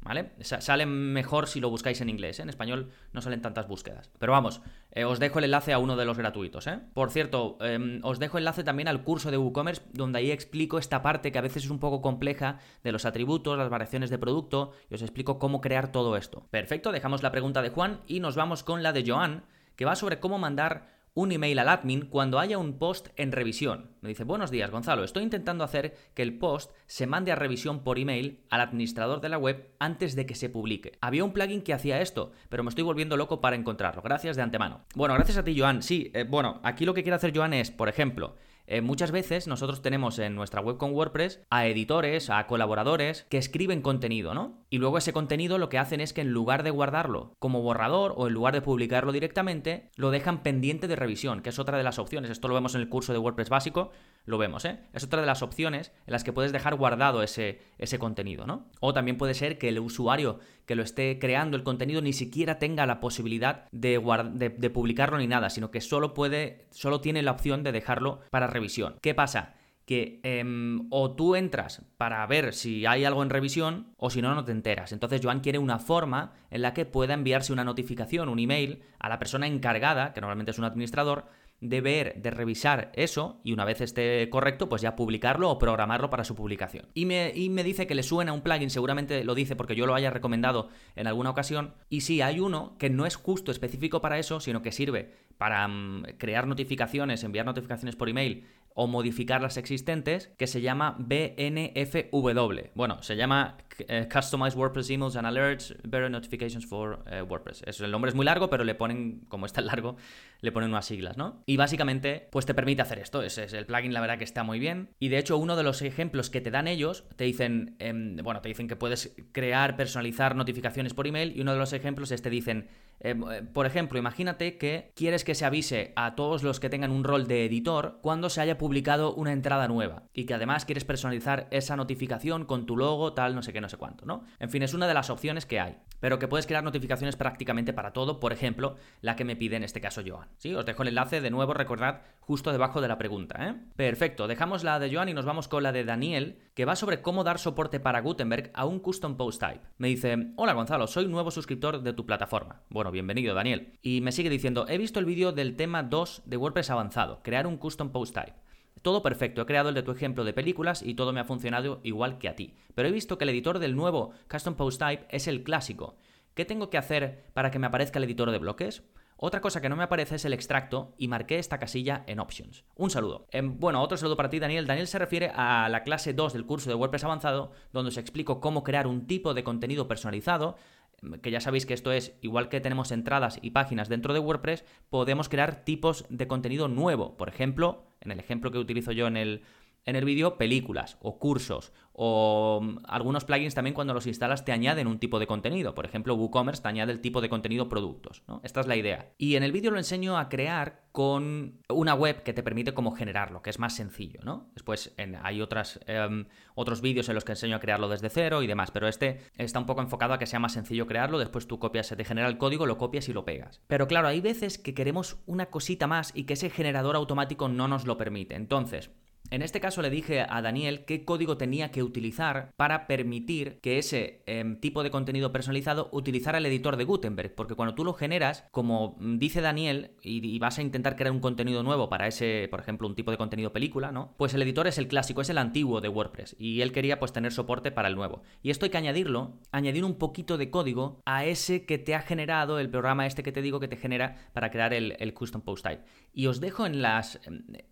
¿Vale? 0.00 0.30
Salen 0.40 1.12
mejor 1.12 1.48
si 1.48 1.60
lo 1.60 1.68
buscáis 1.68 2.00
en 2.00 2.08
inglés, 2.08 2.38
¿eh? 2.38 2.42
en 2.42 2.48
español 2.48 2.92
no 3.12 3.20
salen 3.20 3.42
tantas 3.42 3.68
búsquedas. 3.68 4.10
Pero 4.18 4.32
vamos, 4.32 4.62
eh, 4.90 5.04
os 5.04 5.18
dejo 5.18 5.38
el 5.38 5.44
enlace 5.46 5.72
a 5.72 5.78
uno 5.78 5.96
de 5.96 6.04
los 6.04 6.18
gratuitos. 6.18 6.66
¿eh? 6.66 6.80
Por 6.94 7.10
cierto, 7.10 7.58
em, 7.60 8.00
os 8.02 8.18
dejo 8.18 8.38
enlace 8.38 8.64
también 8.64 8.88
al 8.88 9.04
curso 9.04 9.30
de 9.30 9.38
WooCommerce, 9.38 9.82
donde 9.92 10.18
ahí 10.18 10.30
explico 10.30 10.78
esta 10.78 11.02
parte 11.02 11.30
que 11.30 11.38
a 11.38 11.42
veces 11.42 11.64
es 11.64 11.70
un 11.70 11.78
poco 11.78 12.00
compleja 12.00 12.58
de 12.82 12.92
los 12.92 13.04
atributos, 13.04 13.58
las 13.58 13.68
variaciones 13.68 14.10
de 14.10 14.18
producto, 14.18 14.72
y 14.90 14.94
os 14.94 15.02
explico 15.02 15.38
cómo 15.38 15.60
crear 15.60 15.92
todo 15.92 16.16
esto. 16.16 16.46
Perfecto, 16.50 16.92
dejamos 16.92 17.22
la 17.22 17.30
pregunta 17.30 17.62
de 17.62 17.70
Juan 17.70 18.00
y 18.06 18.20
nos 18.20 18.36
vamos 18.36 18.62
con 18.62 18.82
la 18.82 18.92
de 18.92 19.04
Joan, 19.06 19.44
que 19.76 19.84
va 19.84 19.94
sobre 19.94 20.20
cómo 20.20 20.38
mandar 20.38 20.97
un 21.18 21.32
email 21.32 21.58
al 21.58 21.68
admin 21.68 22.02
cuando 22.02 22.38
haya 22.38 22.58
un 22.58 22.78
post 22.78 23.08
en 23.16 23.32
revisión. 23.32 23.90
Me 24.02 24.08
dice, 24.08 24.22
buenos 24.22 24.52
días 24.52 24.70
Gonzalo, 24.70 25.02
estoy 25.02 25.24
intentando 25.24 25.64
hacer 25.64 25.96
que 26.14 26.22
el 26.22 26.38
post 26.38 26.70
se 26.86 27.08
mande 27.08 27.32
a 27.32 27.34
revisión 27.34 27.82
por 27.82 27.98
email 27.98 28.44
al 28.50 28.60
administrador 28.60 29.20
de 29.20 29.28
la 29.28 29.36
web 29.36 29.74
antes 29.80 30.14
de 30.14 30.26
que 30.26 30.36
se 30.36 30.48
publique. 30.48 30.92
Había 31.00 31.24
un 31.24 31.32
plugin 31.32 31.62
que 31.62 31.74
hacía 31.74 32.00
esto, 32.00 32.30
pero 32.48 32.62
me 32.62 32.68
estoy 32.68 32.84
volviendo 32.84 33.16
loco 33.16 33.40
para 33.40 33.56
encontrarlo. 33.56 34.00
Gracias 34.00 34.36
de 34.36 34.42
antemano. 34.42 34.84
Bueno, 34.94 35.14
gracias 35.14 35.38
a 35.38 35.42
ti 35.42 35.58
Joan. 35.58 35.82
Sí, 35.82 36.12
eh, 36.14 36.22
bueno, 36.22 36.60
aquí 36.62 36.84
lo 36.84 36.94
que 36.94 37.02
quiere 37.02 37.16
hacer 37.16 37.36
Joan 37.36 37.52
es, 37.52 37.72
por 37.72 37.88
ejemplo, 37.88 38.36
eh, 38.68 38.82
muchas 38.82 39.10
veces 39.10 39.48
nosotros 39.48 39.80
tenemos 39.80 40.18
en 40.18 40.34
nuestra 40.34 40.60
web 40.60 40.76
con 40.76 40.92
WordPress 40.92 41.40
a 41.48 41.66
editores, 41.66 42.28
a 42.28 42.46
colaboradores 42.46 43.26
que 43.30 43.38
escriben 43.38 43.80
contenido, 43.80 44.34
¿no? 44.34 44.64
Y 44.68 44.78
luego 44.78 44.98
ese 44.98 45.12
contenido 45.12 45.56
lo 45.56 45.70
que 45.70 45.78
hacen 45.78 46.00
es 46.00 46.12
que 46.12 46.20
en 46.20 46.32
lugar 46.32 46.62
de 46.62 46.70
guardarlo 46.70 47.32
como 47.38 47.62
borrador 47.62 48.12
o 48.16 48.26
en 48.26 48.34
lugar 48.34 48.52
de 48.54 48.60
publicarlo 48.60 49.12
directamente, 49.12 49.90
lo 49.96 50.10
dejan 50.10 50.42
pendiente 50.42 50.86
de 50.86 50.96
revisión, 50.96 51.40
que 51.40 51.48
es 51.48 51.58
otra 51.58 51.78
de 51.78 51.84
las 51.84 51.98
opciones. 51.98 52.30
Esto 52.30 52.48
lo 52.48 52.54
vemos 52.54 52.74
en 52.74 52.82
el 52.82 52.88
curso 52.88 53.12
de 53.12 53.18
WordPress 53.18 53.48
básico, 53.48 53.90
lo 54.28 54.36
vemos, 54.36 54.64
¿eh? 54.66 54.78
Es 54.92 55.04
otra 55.04 55.22
de 55.22 55.26
las 55.26 55.42
opciones 55.42 55.90
en 56.06 56.12
las 56.12 56.22
que 56.22 56.34
puedes 56.34 56.52
dejar 56.52 56.74
guardado 56.74 57.22
ese, 57.22 57.60
ese 57.78 57.98
contenido, 57.98 58.46
¿no? 58.46 58.66
O 58.80 58.92
también 58.92 59.16
puede 59.16 59.32
ser 59.32 59.56
que 59.56 59.68
el 59.68 59.78
usuario 59.78 60.38
que 60.66 60.74
lo 60.74 60.82
esté 60.82 61.18
creando 61.18 61.56
el 61.56 61.62
contenido 61.62 62.02
ni 62.02 62.12
siquiera 62.12 62.58
tenga 62.58 62.84
la 62.84 63.00
posibilidad 63.00 63.64
de, 63.72 63.98
de, 64.34 64.70
publicarlo 64.70 65.16
ni 65.16 65.26
nada, 65.26 65.48
sino 65.48 65.70
que 65.70 65.80
solo 65.80 66.12
puede, 66.12 66.66
solo 66.70 67.00
tiene 67.00 67.22
la 67.22 67.32
opción 67.32 67.62
de 67.62 67.72
dejarlo 67.72 68.20
para 68.30 68.46
revisión. 68.46 68.96
¿Qué 69.00 69.14
pasa? 69.14 69.54
que 69.86 70.20
em, 70.22 70.86
o 70.90 71.12
tú 71.12 71.34
entras 71.34 71.80
para 71.96 72.26
ver 72.26 72.52
si 72.52 72.84
hay 72.84 73.06
algo 73.06 73.22
en 73.22 73.30
revisión 73.30 73.94
o 73.96 74.10
si 74.10 74.20
no, 74.20 74.34
no 74.34 74.44
te 74.44 74.52
enteras. 74.52 74.92
Entonces 74.92 75.22
Joan 75.24 75.40
quiere 75.40 75.58
una 75.58 75.78
forma 75.78 76.34
en 76.50 76.60
la 76.60 76.74
que 76.74 76.84
pueda 76.84 77.14
enviarse 77.14 77.54
una 77.54 77.64
notificación, 77.64 78.28
un 78.28 78.38
email 78.38 78.82
a 78.98 79.08
la 79.08 79.18
persona 79.18 79.46
encargada, 79.46 80.12
que 80.12 80.20
normalmente 80.20 80.50
es 80.50 80.58
un 80.58 80.66
administrador, 80.66 81.24
de 81.60 81.80
ver, 81.80 82.22
de 82.22 82.30
revisar 82.30 82.92
eso 82.94 83.40
y 83.42 83.52
una 83.52 83.64
vez 83.64 83.80
esté 83.80 84.28
correcto, 84.30 84.68
pues 84.68 84.82
ya 84.82 84.94
publicarlo 84.94 85.50
o 85.50 85.58
programarlo 85.58 86.08
para 86.10 86.24
su 86.24 86.34
publicación. 86.34 86.86
Y 86.94 87.06
me, 87.06 87.32
y 87.34 87.50
me 87.50 87.64
dice 87.64 87.86
que 87.86 87.94
le 87.94 88.02
suena 88.02 88.32
un 88.32 88.42
plugin, 88.42 88.70
seguramente 88.70 89.24
lo 89.24 89.34
dice 89.34 89.56
porque 89.56 89.74
yo 89.74 89.86
lo 89.86 89.94
haya 89.94 90.10
recomendado 90.10 90.68
en 90.94 91.06
alguna 91.06 91.30
ocasión. 91.30 91.74
Y 91.88 92.02
sí, 92.02 92.20
hay 92.20 92.40
uno 92.40 92.76
que 92.78 92.90
no 92.90 93.06
es 93.06 93.16
justo 93.16 93.50
específico 93.50 94.00
para 94.00 94.18
eso, 94.18 94.40
sino 94.40 94.62
que 94.62 94.72
sirve 94.72 95.12
para 95.36 95.66
mm, 95.66 96.04
crear 96.18 96.46
notificaciones, 96.46 97.24
enviar 97.24 97.46
notificaciones 97.46 97.96
por 97.96 98.08
email 98.08 98.46
o 98.80 98.86
modificar 98.86 99.42
las 99.42 99.56
existentes, 99.56 100.30
que 100.38 100.46
se 100.46 100.60
llama 100.60 100.94
BNFW. 101.00 102.70
Bueno, 102.76 103.02
se 103.02 103.16
llama 103.16 103.56
eh, 103.88 104.08
Customized 104.08 104.56
WordPress 104.56 104.90
Emails 104.90 105.16
and 105.16 105.26
Alerts, 105.26 105.74
Better 105.82 106.08
Notifications 106.08 106.64
for 106.64 107.02
eh, 107.10 107.20
WordPress. 107.22 107.64
Eso, 107.66 107.84
el 107.84 107.90
nombre 107.90 108.10
es 108.10 108.14
muy 108.14 108.24
largo, 108.24 108.48
pero 108.48 108.62
le 108.62 108.76
ponen, 108.76 109.22
como 109.28 109.46
está 109.46 109.62
largo, 109.62 109.96
le 110.40 110.52
ponen 110.52 110.70
unas 110.70 110.86
siglas, 110.86 111.16
¿no? 111.16 111.42
Y 111.46 111.56
básicamente, 111.56 112.28
pues 112.30 112.46
te 112.46 112.54
permite 112.54 112.82
hacer 112.82 112.98
esto. 112.98 113.22
Ese 113.22 113.44
es 113.44 113.52
el 113.52 113.66
plugin, 113.66 113.92
la 113.92 114.00
verdad 114.00 114.18
que 114.18 114.24
está 114.24 114.42
muy 114.44 114.58
bien. 114.58 114.90
Y 114.98 115.08
de 115.08 115.18
hecho, 115.18 115.36
uno 115.36 115.56
de 115.56 115.62
los 115.62 115.82
ejemplos 115.82 116.30
que 116.30 116.40
te 116.40 116.50
dan 116.50 116.68
ellos, 116.68 117.04
te 117.16 117.24
dicen, 117.24 117.76
em, 117.78 118.16
bueno, 118.16 118.40
te 118.40 118.48
dicen 118.48 118.68
que 118.68 118.76
puedes 118.76 119.16
crear, 119.32 119.76
personalizar 119.76 120.36
notificaciones 120.36 120.94
por 120.94 121.06
email, 121.06 121.36
y 121.36 121.40
uno 121.40 121.52
de 121.52 121.58
los 121.58 121.72
ejemplos 121.72 122.10
es 122.12 122.22
te 122.22 122.30
dicen, 122.30 122.68
em, 123.00 123.22
eh, 123.30 123.42
por 123.42 123.66
ejemplo, 123.66 123.98
imagínate 123.98 124.58
que 124.58 124.92
quieres 124.94 125.24
que 125.24 125.34
se 125.34 125.44
avise 125.44 125.92
a 125.96 126.14
todos 126.14 126.42
los 126.42 126.60
que 126.60 126.68
tengan 126.68 126.90
un 126.90 127.04
rol 127.04 127.26
de 127.26 127.44
editor 127.44 127.98
cuando 128.02 128.30
se 128.30 128.40
haya 128.40 128.58
publicado 128.58 129.14
una 129.14 129.32
entrada 129.32 129.68
nueva 129.68 130.04
y 130.12 130.24
que 130.24 130.34
además 130.34 130.64
quieres 130.64 130.84
personalizar 130.84 131.48
esa 131.50 131.76
notificación 131.76 132.44
con 132.44 132.66
tu 132.66 132.76
logo, 132.76 133.12
tal, 133.12 133.34
no 133.34 133.42
sé 133.42 133.52
qué, 133.52 133.60
no 133.60 133.68
sé 133.68 133.76
cuánto, 133.76 134.06
¿no? 134.06 134.24
En 134.38 134.50
fin, 134.50 134.62
es 134.62 134.74
una 134.74 134.86
de 134.86 134.94
las 134.94 135.10
opciones 135.10 135.46
que 135.46 135.60
hay, 135.60 135.76
pero 136.00 136.18
que 136.18 136.28
puedes 136.28 136.46
crear 136.46 136.64
notificaciones 136.64 137.16
prácticamente 137.16 137.72
para 137.72 137.92
todo, 137.92 138.20
por 138.20 138.32
ejemplo, 138.32 138.76
la 139.00 139.16
que 139.16 139.24
me 139.24 139.36
pide 139.36 139.56
en 139.56 139.64
este 139.64 139.80
caso 139.80 140.02
Joan. 140.06 140.27
¿Sí? 140.36 140.54
Os 140.54 140.66
dejo 140.66 140.82
el 140.82 140.88
enlace 140.88 141.20
de 141.20 141.30
nuevo, 141.30 141.54
recordad, 141.54 142.02
justo 142.20 142.52
debajo 142.52 142.80
de 142.80 142.88
la 142.88 142.98
pregunta. 142.98 143.36
¿eh? 143.48 143.54
Perfecto, 143.74 144.28
dejamos 144.28 144.64
la 144.64 144.78
de 144.78 144.94
Joan 144.94 145.08
y 145.08 145.14
nos 145.14 145.24
vamos 145.24 145.48
con 145.48 145.62
la 145.62 145.72
de 145.72 145.84
Daniel, 145.84 146.38
que 146.54 146.64
va 146.64 146.76
sobre 146.76 147.00
cómo 147.00 147.24
dar 147.24 147.38
soporte 147.38 147.80
para 147.80 148.00
Gutenberg 148.00 148.50
a 148.54 148.66
un 148.66 148.80
custom 148.80 149.16
post 149.16 149.40
type. 149.40 149.60
Me 149.78 149.88
dice, 149.88 150.32
hola 150.36 150.52
Gonzalo, 150.52 150.86
soy 150.86 151.06
nuevo 151.08 151.30
suscriptor 151.30 151.82
de 151.82 151.92
tu 151.92 152.04
plataforma. 152.06 152.62
Bueno, 152.68 152.90
bienvenido 152.90 153.34
Daniel. 153.34 153.78
Y 153.82 154.00
me 154.00 154.12
sigue 154.12 154.30
diciendo, 154.30 154.66
he 154.68 154.78
visto 154.78 154.98
el 154.98 155.06
vídeo 155.06 155.32
del 155.32 155.56
tema 155.56 155.82
2 155.82 156.22
de 156.26 156.36
WordPress 156.36 156.70
avanzado, 156.70 157.20
crear 157.22 157.46
un 157.46 157.56
custom 157.56 157.90
post 157.90 158.14
type. 158.14 158.34
Todo 158.82 159.02
perfecto, 159.02 159.42
he 159.42 159.46
creado 159.46 159.70
el 159.70 159.74
de 159.74 159.82
tu 159.82 159.90
ejemplo 159.90 160.24
de 160.24 160.32
películas 160.32 160.82
y 160.82 160.94
todo 160.94 161.12
me 161.12 161.20
ha 161.20 161.24
funcionado 161.24 161.80
igual 161.82 162.18
que 162.18 162.28
a 162.28 162.36
ti. 162.36 162.54
Pero 162.74 162.88
he 162.88 162.92
visto 162.92 163.18
que 163.18 163.24
el 163.24 163.30
editor 163.30 163.58
del 163.58 163.76
nuevo 163.76 164.12
Custom 164.30 164.54
Post 164.54 164.80
Type 164.80 165.06
es 165.10 165.26
el 165.26 165.42
clásico. 165.42 165.96
¿Qué 166.34 166.44
tengo 166.44 166.70
que 166.70 166.78
hacer 166.78 167.24
para 167.34 167.50
que 167.50 167.58
me 167.58 167.66
aparezca 167.66 167.98
el 167.98 168.04
editor 168.04 168.30
de 168.30 168.38
bloques? 168.38 168.84
Otra 169.20 169.40
cosa 169.40 169.60
que 169.60 169.68
no 169.68 169.74
me 169.74 169.82
aparece 169.82 170.14
es 170.14 170.24
el 170.24 170.32
extracto 170.32 170.94
y 170.96 171.08
marqué 171.08 171.40
esta 171.40 171.58
casilla 171.58 172.04
en 172.06 172.20
Options. 172.20 172.64
Un 172.76 172.88
saludo. 172.88 173.26
Em, 173.32 173.58
bueno, 173.58 173.82
otro 173.82 173.98
saludo 173.98 174.16
para 174.16 174.30
ti, 174.30 174.38
Daniel. 174.38 174.68
Daniel 174.68 174.86
se 174.86 175.00
refiere 175.00 175.32
a 175.34 175.68
la 175.68 175.82
clase 175.82 176.14
2 176.14 176.32
del 176.34 176.46
curso 176.46 176.70
de 176.70 176.76
WordPress 176.76 177.02
avanzado, 177.02 177.50
donde 177.72 177.88
os 177.88 177.96
explico 177.96 178.40
cómo 178.40 178.62
crear 178.62 178.86
un 178.86 179.08
tipo 179.08 179.34
de 179.34 179.42
contenido 179.42 179.88
personalizado 179.88 180.56
em, 181.02 181.18
que 181.18 181.32
ya 181.32 181.40
sabéis 181.40 181.66
que 181.66 181.74
esto 181.74 181.90
es, 181.90 182.16
igual 182.22 182.48
que 182.48 182.60
tenemos 182.60 182.92
entradas 182.92 183.40
y 183.42 183.50
páginas 183.50 183.88
dentro 183.88 184.14
de 184.14 184.20
WordPress, 184.20 184.64
podemos 184.88 185.28
crear 185.28 185.64
tipos 185.64 186.06
de 186.10 186.28
contenido 186.28 186.68
nuevo. 186.68 187.16
Por 187.16 187.28
ejemplo, 187.28 187.86
en 188.00 188.12
el 188.12 188.20
ejemplo 188.20 188.52
que 188.52 188.58
utilizo 188.58 188.92
yo 188.92 189.08
en 189.08 189.16
el, 189.16 189.42
en 189.88 189.96
el 189.96 190.04
vídeo 190.04 190.36
películas 190.36 190.98
o 191.00 191.18
cursos 191.18 191.72
o 192.00 192.60
mm, 192.62 192.78
algunos 192.86 193.24
plugins 193.24 193.54
también 193.54 193.74
cuando 193.74 193.92
los 193.92 194.06
instalas 194.06 194.44
te 194.44 194.52
añaden 194.52 194.86
un 194.86 195.00
tipo 195.00 195.18
de 195.18 195.26
contenido. 195.26 195.74
Por 195.74 195.84
ejemplo, 195.84 196.14
WooCommerce 196.14 196.62
te 196.62 196.68
añade 196.68 196.92
el 196.92 197.00
tipo 197.00 197.20
de 197.20 197.28
contenido 197.28 197.68
productos. 197.68 198.22
¿no? 198.28 198.40
Esta 198.44 198.60
es 198.60 198.66
la 198.66 198.76
idea. 198.76 199.14
Y 199.18 199.34
en 199.34 199.42
el 199.42 199.50
vídeo 199.50 199.70
lo 199.70 199.78
enseño 199.78 200.16
a 200.16 200.28
crear 200.28 200.82
con 200.92 201.60
una 201.68 201.94
web 201.94 202.22
que 202.22 202.32
te 202.32 202.44
permite 202.44 202.72
cómo 202.72 202.92
generarlo, 202.92 203.42
que 203.42 203.50
es 203.50 203.58
más 203.58 203.74
sencillo. 203.74 204.20
¿no? 204.22 204.50
Después 204.52 204.94
hay 205.22 205.40
otras, 205.40 205.80
em, 205.86 206.26
otros 206.54 206.82
vídeos 206.82 207.08
en 207.08 207.14
los 207.14 207.24
que 207.24 207.32
enseño 207.32 207.56
a 207.56 207.60
crearlo 207.60 207.88
desde 207.88 208.10
cero 208.10 208.42
y 208.42 208.46
demás, 208.46 208.70
pero 208.70 208.86
este 208.86 209.22
está 209.36 209.58
un 209.58 209.66
poco 209.66 209.80
enfocado 209.80 210.12
a 210.12 210.18
que 210.18 210.26
sea 210.26 210.38
más 210.38 210.52
sencillo 210.52 210.86
crearlo. 210.86 211.18
Después 211.18 211.48
tú 211.48 211.58
copias, 211.58 211.86
se 211.86 211.96
te 211.96 212.04
genera 212.04 212.28
el 212.28 212.38
código, 212.38 212.66
lo 212.66 212.78
copias 212.78 213.08
y 213.08 213.12
lo 213.12 213.24
pegas. 213.24 213.62
Pero 213.66 213.88
claro, 213.88 214.06
hay 214.06 214.20
veces 214.20 214.58
que 214.58 214.74
queremos 214.74 215.16
una 215.26 215.46
cosita 215.46 215.88
más 215.88 216.12
y 216.14 216.24
que 216.24 216.34
ese 216.34 216.50
generador 216.50 216.94
automático 216.94 217.48
no 217.48 217.66
nos 217.66 217.86
lo 217.86 217.96
permite. 217.96 218.36
Entonces, 218.36 218.90
En 219.30 219.42
este 219.42 219.60
caso 219.60 219.82
le 219.82 219.90
dije 219.90 220.24
a 220.26 220.40
Daniel 220.40 220.86
qué 220.86 221.04
código 221.04 221.36
tenía 221.36 221.70
que 221.70 221.82
utilizar 221.82 222.50
para 222.56 222.86
permitir 222.86 223.58
que 223.60 223.76
ese 223.76 224.22
em, 224.24 224.58
tipo 224.58 224.82
de 224.82 224.90
contenido 224.90 225.32
personalizado 225.32 225.90
utilizara 225.92 226.38
el 226.38 226.46
editor 226.46 226.76
de 226.78 226.84
Gutenberg, 226.84 227.34
porque 227.34 227.54
cuando 227.54 227.74
tú 227.74 227.84
lo 227.84 227.92
generas, 227.92 228.46
como 228.50 228.96
dice 228.98 229.42
Daniel, 229.42 229.92
y, 230.02 230.38
vas 230.38 230.58
a 230.58 230.62
intentar 230.62 230.96
crear 230.96 231.12
un 231.12 231.20
contenido 231.20 231.62
nuevo 231.62 231.90
para 231.90 232.06
ese, 232.06 232.48
por 232.50 232.60
ejemplo, 232.60 232.88
un 232.88 232.94
tipo 232.94 233.10
de 233.10 233.18
contenido 233.18 233.52
película, 233.52 233.92
¿no? 233.92 234.14
Pues 234.16 234.32
el 234.32 234.42
editor 234.42 234.66
es 234.66 234.78
el 234.78 234.88
clásico, 234.88 235.20
es 235.20 235.28
el 235.28 235.38
antiguo 235.38 235.80
de 235.80 235.88
WordPress, 235.88 236.36
y 236.38 236.62
él 236.62 236.72
quería 236.72 236.98
pues 236.98 237.12
tener 237.12 237.32
soporte 237.32 237.70
para 237.70 237.88
el 237.88 237.96
nuevo. 237.96 238.22
Y 238.42 238.50
esto 238.50 238.64
hay 238.64 238.70
que 238.70 238.78
añadirlo, 238.78 239.34
añadir 239.52 239.84
un 239.84 239.96
poquito 239.96 240.38
de 240.38 240.48
código 240.50 241.02
a 241.04 241.26
ese 241.26 241.66
que 241.66 241.76
te 241.76 241.94
ha 241.94 242.00
generado 242.00 242.58
el 242.60 242.70
programa 242.70 243.06
este 243.06 243.22
que 243.22 243.32
te 243.32 243.42
digo 243.42 243.60
que 243.60 243.68
te 243.68 243.76
genera 243.76 244.16
para 244.32 244.50
crear 244.50 244.72
el, 244.72 244.96
el 245.00 245.12
custom 245.12 245.42
post 245.42 245.66
type. 245.66 245.82
Y 246.18 246.26
os 246.26 246.40
dejo 246.40 246.66
en 246.66 246.82
las, 246.82 247.20